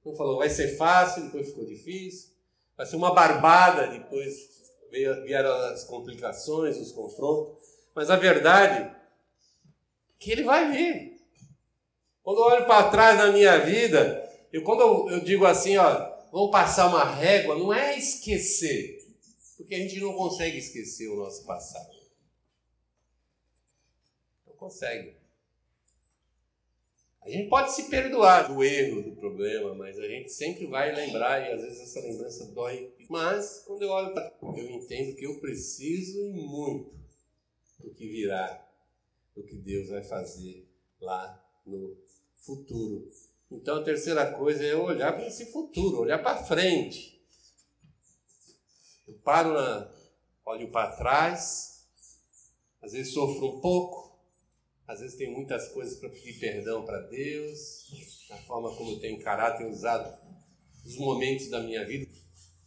Não 0.04 0.14
falou, 0.14 0.38
vai 0.38 0.48
ser 0.48 0.76
fácil, 0.76 1.24
depois 1.24 1.48
ficou 1.48 1.64
difícil. 1.66 2.30
Vai 2.76 2.86
ser 2.86 2.96
uma 2.96 3.14
barbada, 3.14 3.86
depois 3.86 4.52
vieram 4.90 5.50
as 5.50 5.84
complicações, 5.84 6.76
os 6.76 6.92
confrontos, 6.92 7.58
mas 7.94 8.10
a 8.10 8.16
verdade 8.16 8.82
é 8.82 8.94
que 10.18 10.30
ele 10.30 10.42
vai 10.42 10.70
vir. 10.70 11.20
Quando 12.22 12.38
eu 12.38 12.44
olho 12.44 12.66
para 12.66 12.90
trás 12.90 13.18
na 13.18 13.32
minha 13.32 13.58
vida, 13.58 14.30
eu, 14.52 14.62
quando 14.62 14.80
eu, 14.80 15.10
eu 15.10 15.20
digo 15.20 15.46
assim, 15.46 15.76
ó, 15.76 16.12
vamos 16.30 16.50
passar 16.50 16.88
uma 16.88 17.04
régua, 17.04 17.58
não 17.58 17.72
é 17.72 17.96
esquecer, 17.98 18.98
porque 19.56 19.74
a 19.74 19.78
gente 19.78 19.98
não 20.00 20.12
consegue 20.12 20.58
esquecer 20.58 21.08
o 21.08 21.16
nosso 21.16 21.44
passado. 21.44 22.01
Consegue. 24.62 25.16
A 27.20 27.28
gente 27.28 27.48
pode 27.48 27.72
se 27.72 27.90
perdoar 27.90 28.52
do 28.52 28.62
erro, 28.62 29.02
do 29.02 29.16
problema, 29.16 29.74
mas 29.74 29.98
a 29.98 30.06
gente 30.06 30.30
sempre 30.30 30.66
vai 30.66 30.94
lembrar 30.94 31.40
e 31.40 31.52
às 31.52 31.62
vezes 31.62 31.80
essa 31.80 32.00
lembrança 32.00 32.46
dói. 32.52 32.94
Mas 33.08 33.64
quando 33.66 33.82
eu 33.82 33.90
olho 33.90 34.12
para 34.12 34.32
eu 34.56 34.70
entendo 34.70 35.16
que 35.16 35.26
eu 35.26 35.40
preciso 35.40 36.20
e 36.28 36.32
muito 36.32 36.96
do 37.80 37.90
que 37.92 38.08
virá, 38.08 38.68
do 39.34 39.42
que 39.42 39.56
Deus 39.56 39.88
vai 39.88 40.04
fazer 40.04 40.68
lá 41.00 41.44
no 41.66 41.96
futuro. 42.36 43.10
Então 43.50 43.78
a 43.78 43.84
terceira 43.84 44.32
coisa 44.32 44.64
é 44.64 44.76
olhar 44.76 45.12
para 45.12 45.26
esse 45.26 45.50
futuro, 45.50 46.02
olhar 46.02 46.22
para 46.22 46.44
frente. 46.44 47.20
Eu 49.08 49.14
paro 49.18 49.54
na, 49.54 49.92
olho 50.44 50.70
para 50.70 50.96
trás, 50.96 51.88
às 52.80 52.92
vezes 52.92 53.12
sofro 53.12 53.58
um 53.58 53.60
pouco, 53.60 54.11
às 54.86 55.00
vezes 55.00 55.16
tem 55.16 55.32
muitas 55.32 55.68
coisas 55.68 55.98
para 55.98 56.08
pedir 56.08 56.38
perdão 56.38 56.84
para 56.84 56.98
Deus, 57.00 57.86
a 58.30 58.36
forma 58.38 58.74
como 58.74 58.92
eu 58.92 59.00
tenho 59.00 59.18
encarado, 59.18 59.58
tenho 59.58 59.70
usado 59.70 60.12
os 60.84 60.96
momentos 60.96 61.48
da 61.48 61.60
minha 61.60 61.84
vida, 61.86 62.10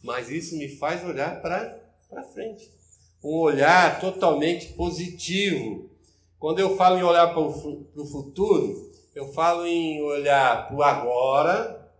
mas 0.02 0.30
isso 0.30 0.56
me 0.56 0.68
faz 0.76 1.04
olhar 1.04 1.40
para 1.40 2.22
frente. 2.32 2.70
Um 3.22 3.38
olhar 3.38 4.00
totalmente 4.00 4.72
positivo. 4.74 5.90
Quando 6.38 6.60
eu 6.60 6.76
falo 6.76 6.98
em 6.98 7.02
olhar 7.02 7.28
para 7.28 7.40
o 7.40 8.06
futuro, 8.06 8.92
eu 9.14 9.32
falo 9.32 9.66
em 9.66 10.02
olhar 10.02 10.68
para 10.68 10.76
o 10.76 10.82
agora, 10.82 11.92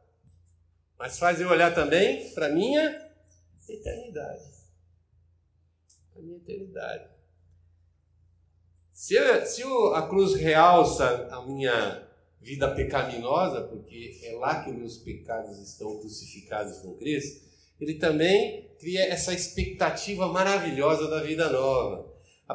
mas 0.98 1.18
faz 1.18 1.40
eu 1.40 1.48
olhar 1.48 1.74
também 1.74 2.32
para 2.32 2.46
a 2.46 2.50
minha 2.50 3.10
eternidade. 3.68 4.44
Para 6.12 6.22
a 6.22 6.24
minha 6.24 6.36
eternidade. 6.36 7.15
Se, 9.06 9.14
se 9.46 9.62
a 9.94 10.02
cruz 10.02 10.34
realça 10.34 11.28
a 11.30 11.40
minha 11.42 12.02
vida 12.40 12.74
pecaminosa, 12.74 13.60
porque 13.60 14.18
é 14.24 14.32
lá 14.32 14.64
que 14.64 14.72
meus 14.72 14.96
pecados 14.96 15.60
estão 15.60 16.00
crucificados 16.00 16.80
com 16.80 16.96
Cristo, 16.96 17.46
ele 17.80 17.94
também 18.00 18.68
cria 18.80 19.06
essa 19.06 19.32
expectativa 19.32 20.26
maravilhosa 20.26 21.06
da 21.08 21.22
vida 21.22 21.48
nova. 21.50 22.04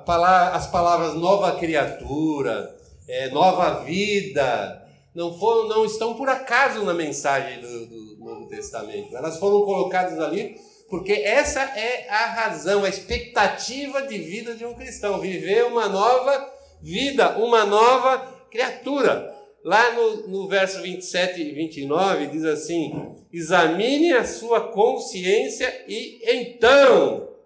Palavra, 0.05 0.57
as 0.57 0.67
palavras 0.67 1.15
nova 1.15 1.57
criatura, 1.57 2.77
é, 3.07 3.29
nova 3.29 3.85
vida, 3.85 4.85
não, 5.15 5.33
foram, 5.39 5.69
não 5.69 5.85
estão 5.85 6.15
por 6.15 6.27
acaso 6.27 6.83
na 6.83 6.93
mensagem 6.93 7.61
do, 7.61 7.85
do 7.85 8.17
Novo 8.19 8.49
Testamento. 8.49 9.15
Elas 9.15 9.39
foram 9.39 9.61
colocadas 9.61 10.19
ali 10.19 10.59
porque 10.91 11.13
essa 11.13 11.61
é 11.61 12.09
a 12.09 12.25
razão, 12.25 12.83
a 12.83 12.89
expectativa 12.89 14.01
de 14.01 14.17
vida 14.17 14.55
de 14.55 14.65
um 14.65 14.73
cristão, 14.73 15.21
viver 15.21 15.63
uma 15.63 15.87
nova 15.87 16.53
vida, 16.81 17.37
uma 17.37 17.65
nova 17.65 18.19
criatura. 18.51 19.33
Lá 19.63 19.93
no, 19.93 20.27
no 20.27 20.47
verso 20.49 20.81
27 20.81 21.41
e 21.41 21.53
29 21.53 22.27
diz 22.27 22.43
assim: 22.43 23.15
examine 23.31 24.11
a 24.11 24.25
sua 24.25 24.69
consciência 24.73 25.85
e 25.87 26.19
então 26.29 27.37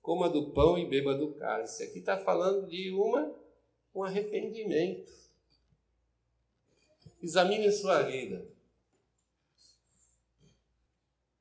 coma 0.00 0.28
do 0.28 0.50
pão 0.50 0.78
e 0.78 0.86
beba 0.86 1.12
do 1.12 1.32
cálice. 1.32 1.82
Aqui 1.82 1.98
está 1.98 2.16
falando 2.16 2.68
de 2.68 2.92
uma, 2.92 3.34
um 3.92 4.04
arrependimento. 4.04 5.10
Examine 7.20 7.66
a 7.66 7.72
sua 7.72 8.02
vida 8.02 8.46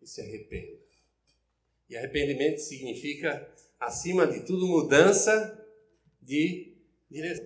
e 0.01 0.07
se 0.07 0.21
arrependa. 0.21 0.81
E 1.91 1.97
arrependimento 1.97 2.59
significa, 2.59 3.53
acima 3.77 4.25
de 4.25 4.45
tudo, 4.45 4.65
mudança 4.65 5.61
de 6.21 6.73
direção. 7.09 7.45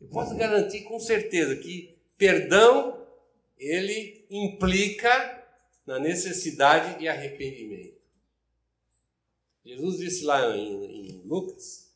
Eu 0.00 0.06
posso 0.06 0.36
garantir 0.36 0.82
com 0.82 1.00
certeza 1.00 1.56
que 1.56 1.98
perdão 2.16 3.04
ele 3.58 4.24
implica 4.30 5.44
na 5.84 5.98
necessidade 5.98 7.00
de 7.00 7.08
arrependimento. 7.08 8.00
Jesus 9.64 9.98
disse 9.98 10.24
lá 10.24 10.56
em, 10.56 10.84
em 10.84 11.22
Lucas, 11.24 11.92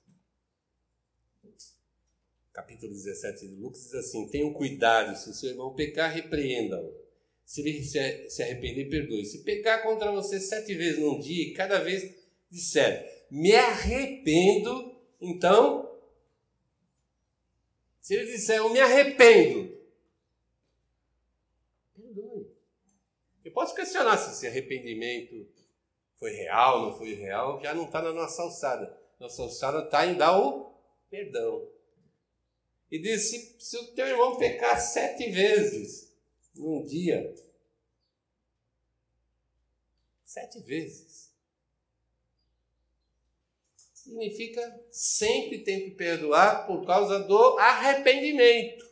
capítulo 2.53 2.93
17 2.93 3.47
de 3.47 3.55
Lucas, 3.55 3.85
diz 3.85 3.95
assim: 3.95 4.27
Tenham 4.27 4.53
cuidado, 4.53 5.17
se 5.17 5.31
o 5.31 5.33
seu 5.33 5.51
irmão 5.51 5.77
pecar, 5.77 6.13
repreenda-o. 6.13 7.06
Se 7.47 7.61
ele 7.61 7.81
se 7.85 8.43
arrepender, 8.43 8.91
perdoe. 8.91 9.25
Se 9.25 9.45
pecar 9.45 9.81
contra 9.85 10.11
você 10.11 10.41
sete 10.41 10.75
vezes 10.75 10.99
num 10.99 11.21
dia 11.21 11.45
e 11.45 11.55
cada 11.55 11.79
vez 11.79 12.13
disser, 12.51 13.27
me 13.31 13.55
arrependo, 13.55 15.01
então 15.21 15.97
se 18.01 18.15
ele 18.15 18.33
disser, 18.33 18.57
eu 18.57 18.69
me 18.69 18.81
arrependo, 18.81 19.81
perdoe. 21.95 22.51
Eu 23.45 23.53
posso 23.53 23.77
questionar 23.77 24.17
se 24.17 24.33
esse 24.33 24.47
arrependimento 24.49 25.49
foi 26.19 26.33
real, 26.33 26.83
não 26.83 26.99
foi 26.99 27.15
real, 27.15 27.61
já 27.63 27.73
não 27.73 27.85
está 27.85 28.03
na 28.03 28.13
nossa 28.13 28.43
alçada. 28.43 28.97
Nossa 29.21 29.43
alçada 29.43 29.85
está 29.85 30.05
em 30.05 30.17
dar 30.17 30.37
o 30.37 30.75
perdão. 31.09 31.69
E 32.91 32.99
diz: 32.99 33.31
se, 33.31 33.57
se 33.59 33.77
o 33.77 33.95
teu 33.95 34.07
irmão 34.07 34.37
pecar 34.37 34.81
sete 34.81 35.31
vezes 35.31 36.06
num 36.59 36.85
dia, 36.85 37.35
sete 40.25 40.61
vezes, 40.61 41.33
significa 43.93 44.81
sempre 44.91 45.59
tem 45.65 45.85
que 45.85 45.91
perdoar 45.93 46.67
por 46.67 46.87
causa 46.87 47.19
do 47.19 47.59
arrependimento. 47.59 48.87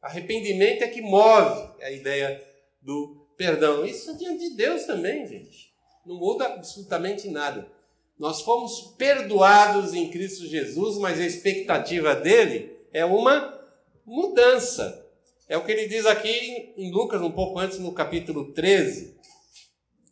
Arrependimento 0.00 0.82
é 0.82 0.88
que 0.88 1.02
move 1.02 1.82
a 1.82 1.90
ideia 1.90 2.42
do 2.80 3.28
perdão. 3.36 3.84
Isso 3.84 4.10
é 4.10 4.14
diante 4.14 4.48
de 4.48 4.56
Deus 4.56 4.84
também, 4.84 5.26
gente. 5.26 5.74
Não 6.06 6.16
muda 6.16 6.46
absolutamente 6.46 7.28
nada. 7.28 7.70
Nós 8.18 8.40
fomos 8.40 8.94
perdoados 8.96 9.94
em 9.94 10.10
Cristo 10.10 10.46
Jesus, 10.46 10.96
mas 10.98 11.20
a 11.20 11.26
expectativa 11.26 12.14
dele 12.14 12.76
é 12.92 13.04
uma 13.04 13.58
mudança. 14.06 15.06
É 15.50 15.58
o 15.58 15.64
que 15.64 15.72
ele 15.72 15.86
diz 15.86 16.06
aqui 16.06 16.72
em 16.76 16.90
Lucas, 16.90 17.20
um 17.20 17.32
pouco 17.32 17.58
antes, 17.58 17.78
no 17.78 17.92
capítulo 17.92 18.52
13. 18.52 19.18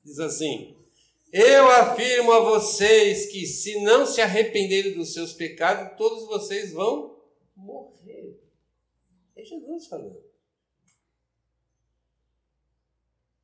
Diz 0.04 0.18
assim: 0.18 0.76
eu 1.32 1.70
afirmo 1.70 2.32
a 2.32 2.40
vocês 2.40 3.26
que, 3.26 3.46
se 3.46 3.82
não 3.82 4.06
se 4.06 4.20
arrependerem 4.20 4.94
dos 4.94 5.12
seus 5.12 5.32
pecados, 5.34 5.96
todos 5.98 6.26
vocês 6.26 6.72
vão 6.72 7.20
morrer. 7.54 8.40
É 9.36 9.44
Jesus 9.44 9.86
falando. 9.86 10.22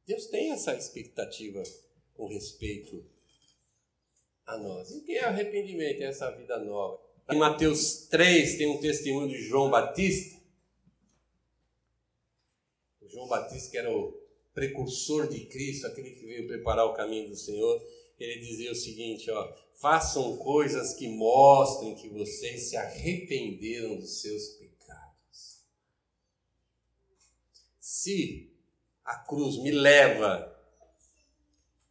Deus 0.06 0.26
tem 0.26 0.52
essa 0.52 0.74
expectativa 0.74 1.62
com 2.14 2.26
respeito 2.26 3.04
a 4.46 4.56
nós. 4.56 4.90
E 4.90 4.98
o 4.98 5.04
que 5.04 5.12
é 5.12 5.24
arrependimento? 5.24 6.02
É 6.02 6.06
essa 6.06 6.30
vida 6.30 6.58
nova. 6.58 7.00
Em 7.30 7.38
Mateus 7.38 8.06
3 8.08 8.56
tem 8.56 8.66
um 8.66 8.80
testemunho 8.80 9.28
de 9.28 9.42
João 9.42 9.70
Batista. 9.70 10.43
João 13.14 13.28
Batista, 13.28 13.70
que 13.70 13.78
era 13.78 13.96
o 13.96 14.12
precursor 14.52 15.28
de 15.28 15.46
Cristo, 15.46 15.86
aquele 15.86 16.10
que 16.10 16.26
veio 16.26 16.48
preparar 16.48 16.84
o 16.86 16.94
caminho 16.94 17.28
do 17.28 17.36
Senhor, 17.36 17.80
ele 18.18 18.40
dizia 18.40 18.72
o 18.72 18.74
seguinte, 18.74 19.30
ó, 19.30 19.52
façam 19.80 20.36
coisas 20.38 20.94
que 20.94 21.08
mostrem 21.08 21.94
que 21.94 22.08
vocês 22.08 22.70
se 22.70 22.76
arrependeram 22.76 23.96
dos 23.96 24.20
seus 24.20 24.48
pecados. 24.48 25.60
Se 27.78 28.50
a 29.04 29.16
cruz 29.16 29.58
me 29.58 29.70
leva 29.70 30.52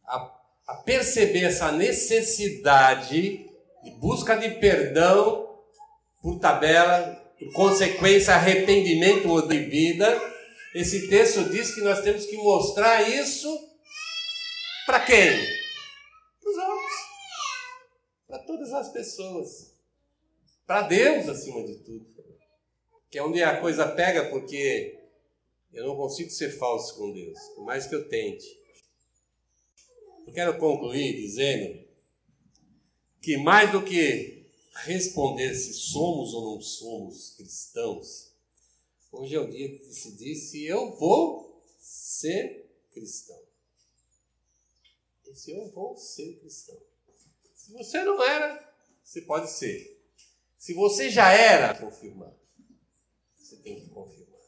a, 0.04 0.40
a 0.66 0.74
perceber 0.76 1.44
essa 1.44 1.72
necessidade 1.72 3.46
de 3.82 3.90
busca 3.92 4.36
de 4.36 4.50
perdão 4.56 5.58
por 6.20 6.38
tabela, 6.38 7.14
por 7.38 7.52
consequência, 7.52 8.34
arrependimento 8.34 9.28
ou 9.28 9.46
de 9.46 9.58
vida, 9.58 10.33
esse 10.74 11.08
texto 11.08 11.48
diz 11.50 11.74
que 11.74 11.80
nós 11.82 12.00
temos 12.02 12.26
que 12.26 12.36
mostrar 12.36 13.08
isso 13.08 13.48
para 14.86 15.06
quem? 15.06 15.30
Para 16.40 16.50
os 16.50 16.56
outros. 16.56 16.92
Para 18.26 18.38
todas 18.40 18.72
as 18.72 18.92
pessoas. 18.92 19.74
Para 20.66 20.82
Deus, 20.82 21.28
acima 21.28 21.64
de 21.64 21.76
tudo. 21.76 22.06
Que 23.08 23.18
é 23.18 23.22
onde 23.22 23.42
a 23.42 23.60
coisa 23.60 23.86
pega, 23.86 24.28
porque 24.30 24.98
eu 25.72 25.86
não 25.86 25.96
consigo 25.96 26.30
ser 26.30 26.50
falso 26.50 26.96
com 26.96 27.12
Deus, 27.12 27.38
por 27.54 27.64
mais 27.64 27.86
que 27.86 27.94
eu 27.94 28.08
tente. 28.08 28.46
Eu 30.26 30.32
quero 30.32 30.58
concluir 30.58 31.14
dizendo 31.14 31.84
que 33.22 33.36
mais 33.36 33.70
do 33.70 33.82
que 33.82 34.50
responder 34.84 35.54
se 35.54 35.72
somos 35.72 36.34
ou 36.34 36.54
não 36.54 36.60
somos 36.60 37.34
cristãos, 37.36 38.33
Hoje 39.16 39.36
é 39.36 39.40
o 39.40 39.48
dia 39.48 39.68
de 39.68 39.78
decidir 39.78 40.34
se 40.34 40.66
eu 40.66 40.96
vou 40.96 41.62
ser 41.78 42.68
cristão. 42.92 43.40
E 45.24 45.34
se 45.34 45.52
eu 45.52 45.70
vou 45.70 45.96
ser 45.96 46.34
cristão. 46.40 46.76
Se 47.54 47.72
você 47.72 48.02
não 48.02 48.20
era, 48.22 48.74
você 49.04 49.20
pode 49.22 49.50
ser. 49.50 50.02
Se 50.58 50.74
você 50.74 51.08
já 51.10 51.32
era, 51.32 51.74
confirmar. 51.78 52.34
Você 53.36 53.56
tem 53.56 53.80
que 53.80 53.88
confirmar. 53.90 54.40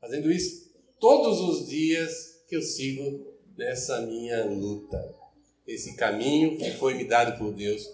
Fazendo 0.00 0.32
isso 0.32 0.72
todos 0.98 1.40
os 1.40 1.68
dias 1.68 2.44
que 2.48 2.56
eu 2.56 2.62
sigo 2.62 3.30
nessa 3.58 4.00
minha 4.00 4.42
luta. 4.46 5.14
Esse 5.66 5.96
caminho 5.96 6.56
que 6.56 6.72
foi 6.72 6.94
me 6.94 7.04
dado 7.04 7.38
por 7.38 7.52
Deus 7.52 7.86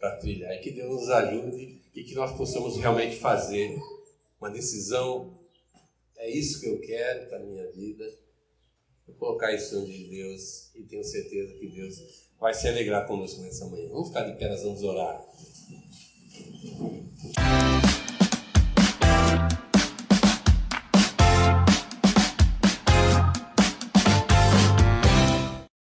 para 0.00 0.16
trilhar. 0.16 0.52
E 0.52 0.58
que 0.58 0.72
Deus 0.72 0.90
nos 0.90 1.10
ajude 1.10 1.80
e 1.94 2.02
que 2.02 2.14
nós 2.14 2.36
possamos 2.36 2.76
realmente 2.76 3.16
fazer 3.16 3.78
uma 4.40 4.50
decisão, 4.50 5.38
é 6.16 6.30
isso 6.30 6.60
que 6.60 6.66
eu 6.66 6.80
quero 6.80 7.28
para 7.28 7.38
a 7.38 7.42
minha 7.42 7.70
vida. 7.72 8.04
Vou 9.06 9.16
colocar 9.16 9.52
isso 9.52 9.70
diante 9.70 10.04
de 10.04 10.10
Deus 10.10 10.70
e 10.74 10.82
tenho 10.82 11.04
certeza 11.04 11.54
que 11.54 11.68
Deus 11.68 12.26
vai 12.38 12.52
se 12.52 12.68
alegrar 12.68 13.06
conosco 13.06 13.40
nessa 13.42 13.66
manhã. 13.66 13.88
Vamos 13.88 14.08
ficar 14.08 14.22
de 14.22 14.38
pé, 14.38 14.48
nós 14.48 14.62
vamos 14.62 14.82
orar. 14.82 15.24